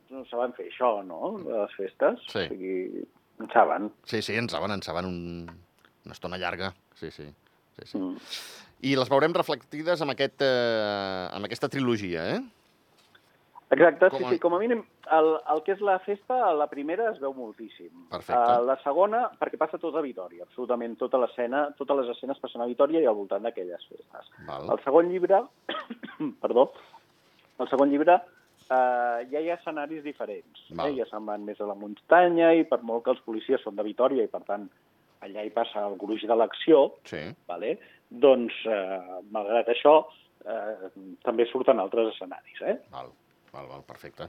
no 0.10 0.26
saben 0.32 0.58
fer 0.58 0.72
això, 0.72 0.96
no?, 1.06 1.36
les 1.46 1.78
festes. 1.78 2.26
Sí. 2.34 2.42
O 2.42 2.50
sigui, 2.56 3.06
en 3.46 3.54
saben. 3.54 3.92
Sí, 4.10 4.26
sí, 4.26 4.34
en 4.42 4.50
saben, 4.50 4.74
en 4.74 4.82
saben 4.82 5.14
un, 5.14 5.22
una 5.46 6.18
estona 6.18 6.42
llarga. 6.42 6.74
Sí, 6.98 7.14
sí. 7.14 7.30
sí, 7.78 7.90
sí. 7.94 8.02
Mm. 8.02 8.18
I 8.90 8.98
les 8.98 9.14
veurem 9.14 9.38
reflectides 9.38 10.02
amb, 10.02 10.18
aquest, 10.18 10.42
eh, 10.42 11.30
amb 11.38 11.46
aquesta 11.46 11.70
trilogia, 11.70 12.26
eh? 12.34 12.44
Exacte, 13.74 14.10
com 14.12 14.18
a... 14.18 14.20
sí, 14.20 14.36
sí, 14.36 14.40
com 14.42 14.54
a 14.54 14.60
mínim 14.62 14.84
el, 15.14 15.32
el 15.54 15.62
que 15.66 15.74
és 15.76 15.82
la 15.86 15.98
festa, 16.06 16.38
la 16.58 16.68
primera 16.70 17.10
es 17.12 17.18
veu 17.22 17.34
moltíssim. 17.38 17.90
Perfecte. 18.12 18.38
Uh, 18.38 18.62
la 18.66 18.78
segona, 18.84 19.24
perquè 19.40 19.60
passa 19.62 19.80
tot 19.82 19.98
a 19.98 20.04
Vitoria, 20.06 20.46
absolutament 20.46 20.96
tota 21.02 21.20
l'escena, 21.22 21.66
totes 21.80 22.02
les 22.02 22.12
escenes 22.16 22.40
passen 22.42 22.64
a 22.64 22.70
Vitoria 22.70 23.02
i 23.04 23.10
al 23.10 23.18
voltant 23.18 23.46
d'aquelles 23.46 23.86
festes. 23.90 24.32
Val. 24.48 24.70
El 24.74 24.82
segon 24.86 25.12
llibre, 25.12 25.42
perdó, 26.44 26.70
el 27.62 27.70
segon 27.72 27.94
llibre 27.94 28.18
uh, 28.20 29.22
ja 29.32 29.42
hi 29.42 29.52
ha 29.52 29.60
escenaris 29.60 30.04
diferents. 30.06 30.66
Eh? 30.76 30.92
Ja 31.00 31.10
se'n 31.10 31.26
van 31.30 31.46
més 31.48 31.62
a 31.62 31.70
la 31.70 31.78
muntanya 31.78 32.54
i 32.58 32.66
per 32.70 32.82
molt 32.84 33.06
que 33.06 33.16
els 33.16 33.24
policies 33.26 33.64
són 33.66 33.78
de 33.78 33.86
Vitoria 33.88 34.26
i 34.26 34.32
per 34.32 34.44
tant 34.48 34.70
allà 35.26 35.46
hi 35.46 35.54
passa 35.54 35.86
el 35.88 35.98
gruix 35.98 36.26
de 36.28 36.38
l'acció, 36.38 36.88
sí. 37.10 37.24
vale? 37.50 37.78
doncs, 38.06 38.54
uh, 38.70 39.22
malgrat 39.34 39.70
això, 39.74 39.96
uh, 40.46 40.90
també 41.26 41.48
surten 41.50 41.82
altres 41.82 42.14
escenaris. 42.14 42.62
Eh? 42.62 42.76
Val. 42.94 43.10
Val, 43.56 43.68
val, 43.72 43.84
perfecte. 43.88 44.28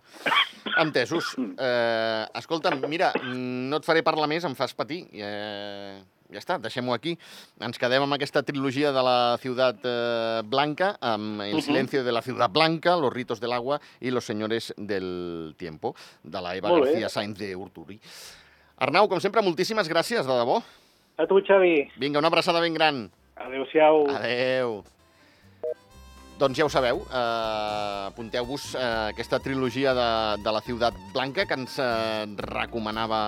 Entesos. 0.78 1.34
Eh, 1.36 2.26
escolta'm, 2.38 2.78
mira, 2.86 3.10
no 3.26 3.80
et 3.80 3.86
faré 3.86 4.04
parlar 4.06 4.28
més, 4.30 4.46
em 4.46 4.54
fas 4.54 4.74
patir. 4.78 5.00
Eh, 5.10 5.98
ja 6.30 6.38
està, 6.38 6.60
deixem-ho 6.62 6.94
aquí. 6.94 7.16
Ens 7.58 7.80
quedem 7.82 8.06
amb 8.06 8.14
aquesta 8.14 8.44
trilogia 8.46 8.92
de 8.94 9.02
la 9.02 9.18
Ciutat 9.42 9.82
eh, 9.82 10.46
Blanca, 10.46 10.92
amb 11.02 11.42
El 11.42 11.58
silencio 11.58 12.04
de 12.06 12.14
la 12.14 12.22
Ciutat 12.22 12.54
Blanca, 12.54 12.94
Los 12.94 13.12
ritos 13.12 13.42
del 13.42 13.56
agua 13.56 13.80
i 13.98 14.14
Los 14.14 14.30
señores 14.30 14.72
del 14.76 15.54
tiempo, 15.58 15.96
de 16.22 16.42
la 16.42 16.54
Eva 16.54 16.70
García 16.70 17.08
Sainz 17.08 17.38
de 17.38 17.54
Urturi. 17.56 17.98
Arnau, 18.78 19.08
com 19.10 19.18
sempre, 19.18 19.42
moltíssimes 19.42 19.88
gràcies, 19.90 20.22
de 20.22 20.38
debò. 20.38 20.60
A 21.18 21.26
tu, 21.26 21.40
Xavi. 21.42 21.88
Vinga, 21.96 22.20
una 22.20 22.28
abraçada 22.28 22.60
ben 22.60 22.74
gran. 22.74 23.08
Adéu-siau. 23.34 24.04
Adéu. 24.20 24.84
Doncs 26.36 26.58
ja 26.58 26.66
ho 26.66 26.68
sabeu, 26.68 26.98
eh, 27.08 28.08
apunteu-vos 28.10 28.74
eh, 28.76 28.80
aquesta 29.14 29.38
trilogia 29.40 29.94
de, 29.96 30.08
de 30.44 30.52
la 30.52 30.60
Ciutat 30.60 30.96
Blanca 31.14 31.46
que 31.48 31.56
ens 31.56 31.78
eh, 31.80 32.26
recomanava 32.52 33.20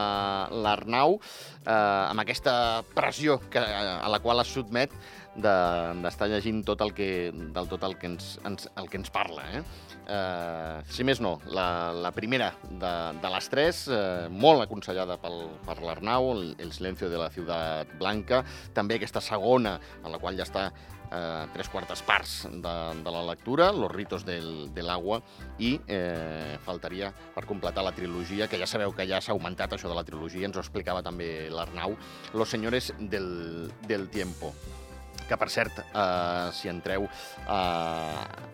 l'Arnau, 0.53 1.17
eh, 1.65 1.73
amb 1.73 2.21
aquesta 2.21 2.83
pressió 2.93 3.39
que, 3.49 3.63
a 3.63 4.11
la 4.13 4.21
qual 4.21 4.45
es 4.45 4.53
sotmet 4.53 4.93
d'estar 5.39 6.29
de, 6.29 6.35
llegint 6.35 6.61
tot 6.69 6.85
el 6.85 6.93
que, 6.93 7.31
del 7.33 7.71
tot 7.71 7.87
el 7.89 7.97
que 7.97 8.11
ens, 8.11 8.35
ens, 8.45 8.69
el 8.77 8.93
que 8.93 9.01
ens 9.01 9.09
parla. 9.15 9.47
Eh? 9.57 9.65
Eh, 10.05 10.77
si 10.93 11.09
més 11.09 11.25
no, 11.25 11.39
la, 11.49 11.95
la 11.97 12.13
primera 12.13 12.51
de, 12.69 12.93
de 13.23 13.33
les 13.33 13.49
tres, 13.49 13.83
eh, 13.89 14.29
molt 14.29 14.67
aconsellada 14.67 15.17
pel, 15.23 15.47
per 15.65 15.81
l'Arnau, 15.81 16.35
el, 16.37 16.47
el 16.61 16.77
silencio 16.77 17.09
de 17.09 17.25
la 17.25 17.33
Ciutat 17.33 17.97
Blanca, 17.97 18.45
també 18.77 19.01
aquesta 19.01 19.25
segona, 19.25 19.79
en 20.05 20.13
la 20.13 20.21
qual 20.21 20.37
ja 20.37 20.45
està 20.45 20.69
eh, 21.13 21.47
tres 21.55 21.69
quartes 21.69 22.03
parts 22.03 22.49
de, 22.51 22.75
de 23.05 23.15
la 23.15 23.23
lectura, 23.31 23.73
Los 23.73 23.93
ritos 23.93 24.25
del, 24.25 24.73
de 24.75 24.83
l'agua, 24.83 25.21
i 25.59 25.77
eh, 25.87 26.59
faltaria 26.65 27.13
per 27.35 27.47
completar 27.47 27.85
la 27.85 27.95
trilogia, 27.97 28.49
que 28.49 28.59
ja 28.61 28.67
sabeu 28.67 28.95
que 28.97 29.07
ja 29.09 29.21
s'ha 29.21 29.35
augmentat 29.37 29.77
això 29.77 29.89
de 29.91 29.99
la 29.99 30.05
trilogia, 30.05 30.47
ens 30.49 30.57
ho 30.57 30.65
explicava 30.65 31.03
també 31.03 31.49
l'Arnau, 31.51 31.97
Los 32.35 32.51
señores 32.51 32.93
del, 32.99 33.73
del 33.87 34.09
tiempo 34.09 34.55
que 35.29 35.37
per 35.37 35.51
cert, 35.53 35.83
eh, 35.85 36.49
si 36.57 36.71
entreu 36.73 37.07
a, 37.47 37.61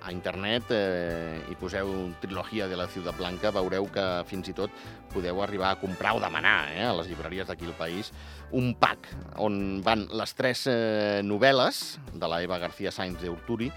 a 0.02 0.12
internet 0.12 0.72
eh, 0.74 1.40
i 1.50 1.56
poseu 1.58 1.92
trilogia 2.22 2.68
de 2.68 2.78
la 2.78 2.88
Ciutat 2.90 3.16
Blanca, 3.18 3.54
veureu 3.54 3.86
que 3.94 4.06
fins 4.28 4.50
i 4.50 4.56
tot 4.56 4.74
podeu 5.14 5.40
arribar 5.42 5.70
a 5.70 5.80
comprar 5.80 6.16
o 6.18 6.22
demanar 6.22 6.72
eh, 6.74 6.82
a 6.84 6.94
les 6.98 7.10
llibreries 7.10 7.46
d'aquí 7.48 7.68
al 7.70 7.78
país 7.78 8.10
un 8.54 8.74
pack 8.78 9.08
on 9.42 9.82
van 9.86 10.06
les 10.14 10.34
tres 10.38 10.66
eh, 10.70 11.20
novel·les 11.26 11.84
de 12.14 12.30
la 12.30 12.42
Eva 12.42 12.58
García 12.62 12.92
Sainz 12.94 13.20
de 13.22 13.30
Urturi 13.30 13.70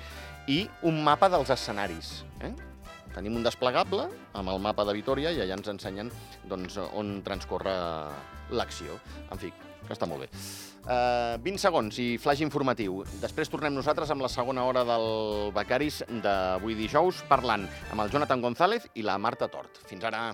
i 0.47 0.63
un 0.87 1.01
mapa 1.03 1.29
dels 1.29 1.49
escenaris. 1.53 2.23
Eh? 2.45 2.53
Tenim 3.13 3.35
un 3.39 3.45
desplegable 3.45 4.07
amb 4.37 4.53
el 4.53 4.61
mapa 4.63 4.85
de 4.87 4.95
Vitoria 4.95 5.33
i 5.33 5.41
allà 5.43 5.57
ens 5.57 5.71
ensenyen 5.73 6.11
doncs, 6.47 6.77
on 6.93 7.17
transcorre 7.25 7.73
l'acció. 8.53 8.99
En 9.33 9.41
fi, 9.41 9.51
que 9.87 9.95
està 9.95 10.09
molt 10.09 10.25
bé. 10.25 10.29
Uh, 10.87 11.35
eh, 11.35 11.37
20 11.43 11.59
segons 11.59 11.99
i 11.99 12.07
flash 12.21 12.41
informatiu. 12.45 13.01
Després 13.19 13.51
tornem 13.51 13.75
nosaltres 13.75 14.11
amb 14.13 14.23
la 14.23 14.31
segona 14.31 14.63
hora 14.63 14.85
del 14.87 15.51
Becaris 15.55 16.03
d'avui 16.23 16.79
dijous 16.79 17.23
parlant 17.27 17.67
amb 17.91 18.05
el 18.05 18.13
Jonathan 18.13 18.41
González 18.41 18.87
i 18.95 19.03
la 19.03 19.19
Marta 19.19 19.51
Tort. 19.51 19.83
Fins 19.91 20.07
ara. 20.07 20.29